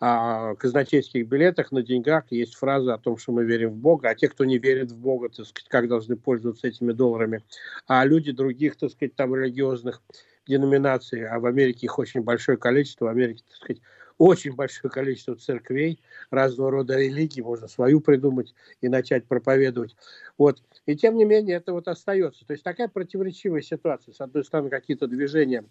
а, 0.00 0.56
казначейских 0.56 1.28
билетах 1.28 1.70
на 1.70 1.80
деньгах 1.84 2.24
есть 2.30 2.56
фраза 2.56 2.94
о 2.94 2.98
том, 2.98 3.18
что 3.18 3.30
мы 3.30 3.44
верим 3.44 3.70
в 3.70 3.76
Бога, 3.76 4.08
а 4.08 4.16
те, 4.16 4.28
кто 4.28 4.44
не 4.44 4.58
верит 4.58 4.90
в 4.90 4.98
Бога, 4.98 5.28
так 5.28 5.46
сказать, 5.46 5.68
как 5.68 5.86
должны 5.86 6.16
пользоваться 6.16 6.66
этими 6.66 6.90
долларами. 6.90 7.44
А 7.86 8.04
люди 8.04 8.32
других, 8.32 8.74
так 8.74 8.90
сказать, 8.90 9.14
там 9.14 9.32
религиозных 9.36 10.02
деноминаций, 10.48 11.24
а 11.24 11.38
в 11.38 11.46
Америке 11.46 11.86
их 11.86 12.00
очень 12.00 12.22
большое 12.22 12.58
количество, 12.58 13.04
в 13.04 13.08
Америке, 13.10 13.44
так 13.46 13.58
сказать, 13.58 13.82
очень 14.18 14.54
большое 14.54 14.90
количество 14.90 15.36
церквей, 15.36 16.00
разного 16.30 16.70
рода 16.70 16.98
религий, 16.98 17.42
можно 17.42 17.68
свою 17.68 18.00
придумать 18.00 18.54
и 18.80 18.88
начать 18.88 19.26
проповедовать. 19.26 19.96
Вот. 20.38 20.62
И 20.86 20.96
тем 20.96 21.16
не 21.16 21.24
менее 21.24 21.56
это 21.56 21.72
вот 21.72 21.88
остается. 21.88 22.46
То 22.46 22.52
есть 22.52 22.64
такая 22.64 22.88
противоречивая 22.88 23.62
ситуация. 23.62 24.14
С 24.14 24.20
одной 24.20 24.44
стороны, 24.44 24.70
какие-то 24.70 25.06
движения 25.06 25.64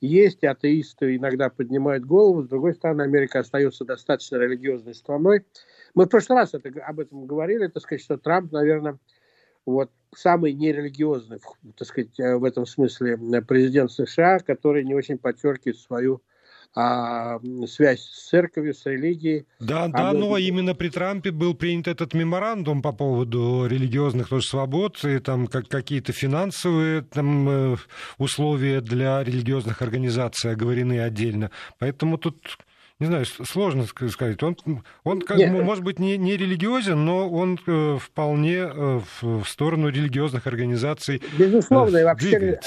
есть, 0.00 0.44
атеисты 0.44 1.16
иногда 1.16 1.50
поднимают 1.50 2.04
голову, 2.04 2.42
с 2.42 2.48
другой 2.48 2.74
стороны, 2.74 3.02
Америка 3.02 3.40
остается 3.40 3.84
достаточно 3.84 4.36
религиозной 4.36 4.94
страной. 4.94 5.44
Мы 5.94 6.06
в 6.06 6.08
прошлый 6.08 6.38
раз 6.38 6.54
это, 6.54 6.70
об 6.80 7.00
этом 7.00 7.26
говорили, 7.26 7.66
так 7.66 7.82
сказать, 7.82 8.02
что 8.02 8.16
Трамп, 8.16 8.50
наверное, 8.52 8.98
вот 9.66 9.90
самый 10.14 10.54
нерелигиозный, 10.54 11.40
так 11.76 11.86
сказать, 11.86 12.18
э, 12.18 12.36
в 12.36 12.44
этом 12.44 12.64
смысле 12.64 13.18
президент 13.46 13.92
США, 13.92 14.38
который 14.38 14.84
не 14.84 14.94
очень 14.94 15.18
подчеркивает 15.18 15.76
свою 15.76 16.22
а, 16.74 17.40
связь 17.66 18.00
с 18.00 18.28
церковью, 18.28 18.74
с 18.74 18.86
религией. 18.86 19.44
Да, 19.58 19.88
да, 19.88 20.12
но 20.12 20.36
именно 20.36 20.74
при 20.74 20.88
Трампе 20.88 21.32
был 21.32 21.54
принят 21.54 21.88
этот 21.88 22.14
меморандум 22.14 22.80
по 22.80 22.92
поводу 22.92 23.66
религиозных 23.66 24.28
тоже 24.28 24.46
свобод, 24.46 25.04
и 25.04 25.18
там 25.18 25.48
как, 25.48 25.68
какие-то 25.68 26.12
финансовые 26.12 27.02
там, 27.02 27.48
э, 27.48 27.76
условия 28.18 28.80
для 28.80 29.24
религиозных 29.24 29.82
организаций 29.82 30.52
оговорены 30.52 31.00
отдельно. 31.00 31.50
Поэтому 31.78 32.18
тут 32.18 32.58
не 33.00 33.06
знаю, 33.06 33.24
сложно 33.24 33.86
сказать. 33.86 34.42
Он, 34.42 34.56
он 35.04 35.22
как, 35.22 35.38
Нет. 35.38 35.50
может 35.52 35.82
быть, 35.82 35.98
не, 35.98 36.18
не 36.18 36.36
религиозен, 36.36 37.02
но 37.02 37.30
он 37.30 37.58
э, 37.66 37.96
вполне 37.98 38.58
э, 38.58 39.00
в, 39.20 39.44
сторону 39.46 39.88
религиозных 39.88 40.46
организаций 40.46 41.22
Безусловно, 41.38 41.96
э, 41.96 42.00
и 42.02 42.04
вообще 42.04 42.60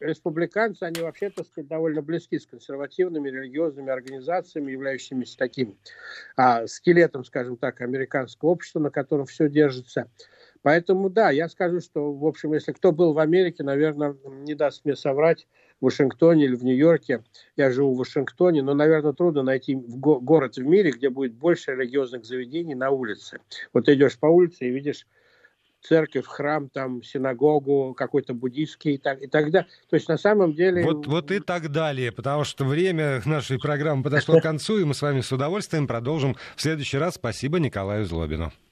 республиканцы, 0.00 0.82
они 0.82 1.00
вообще, 1.00 1.30
так 1.30 1.46
сказать, 1.46 1.68
довольно 1.68 2.02
близки 2.02 2.38
с 2.38 2.46
консервативными 2.46 3.28
религиозными 3.30 3.90
организациями, 3.90 4.72
являющимися 4.72 5.38
таким 5.38 5.78
а, 6.36 6.66
скелетом, 6.66 7.24
скажем 7.24 7.56
так, 7.56 7.80
американского 7.80 8.50
общества, 8.50 8.80
на 8.80 8.90
котором 8.90 9.26
все 9.26 9.48
держится. 9.48 10.08
Поэтому, 10.62 11.10
да, 11.10 11.30
я 11.30 11.48
скажу, 11.48 11.80
что, 11.80 12.12
в 12.12 12.26
общем, 12.26 12.52
если 12.54 12.72
кто 12.72 12.92
был 12.92 13.12
в 13.12 13.18
Америке, 13.18 13.62
наверное, 13.64 14.16
не 14.44 14.54
даст 14.54 14.84
мне 14.84 14.96
соврать, 14.96 15.46
в 15.82 15.86
Вашингтоне 15.86 16.44
или 16.44 16.54
в 16.54 16.64
Нью-Йорке. 16.64 17.24
Я 17.56 17.72
живу 17.72 17.94
в 17.94 17.98
Вашингтоне, 17.98 18.62
но, 18.62 18.72
наверное, 18.72 19.12
трудно 19.12 19.42
найти 19.42 19.74
го- 19.74 20.20
город 20.20 20.56
в 20.56 20.64
мире, 20.64 20.92
где 20.92 21.10
будет 21.10 21.34
больше 21.34 21.72
религиозных 21.72 22.24
заведений 22.24 22.76
на 22.76 22.90
улице. 22.90 23.40
Вот 23.72 23.88
идешь 23.88 24.16
по 24.16 24.26
улице 24.26 24.68
и 24.68 24.70
видишь 24.70 25.06
церковь, 25.82 26.24
храм, 26.24 26.68
там, 26.68 27.02
синагогу, 27.02 27.94
какой-то 27.94 28.32
буддийский 28.32 28.94
и 28.94 28.98
так, 28.98 29.20
и 29.20 29.26
так 29.26 29.50
далее. 29.50 29.68
То 29.90 29.96
есть 29.96 30.08
на 30.08 30.16
самом 30.16 30.54
деле... 30.54 30.84
Вот, 30.84 31.08
вот 31.08 31.32
и 31.32 31.40
так 31.40 31.72
далее, 31.72 32.12
потому 32.12 32.44
что 32.44 32.64
время 32.64 33.20
нашей 33.24 33.58
программы 33.58 34.04
подошло 34.04 34.38
к 34.38 34.42
концу, 34.42 34.78
и 34.78 34.84
мы 34.84 34.94
с 34.94 35.02
вами 35.02 35.20
с 35.20 35.32
удовольствием 35.32 35.88
продолжим 35.88 36.36
в 36.54 36.62
следующий 36.62 36.98
раз. 36.98 37.16
Спасибо 37.16 37.58
Николаю 37.58 38.04
Злобину. 38.04 38.52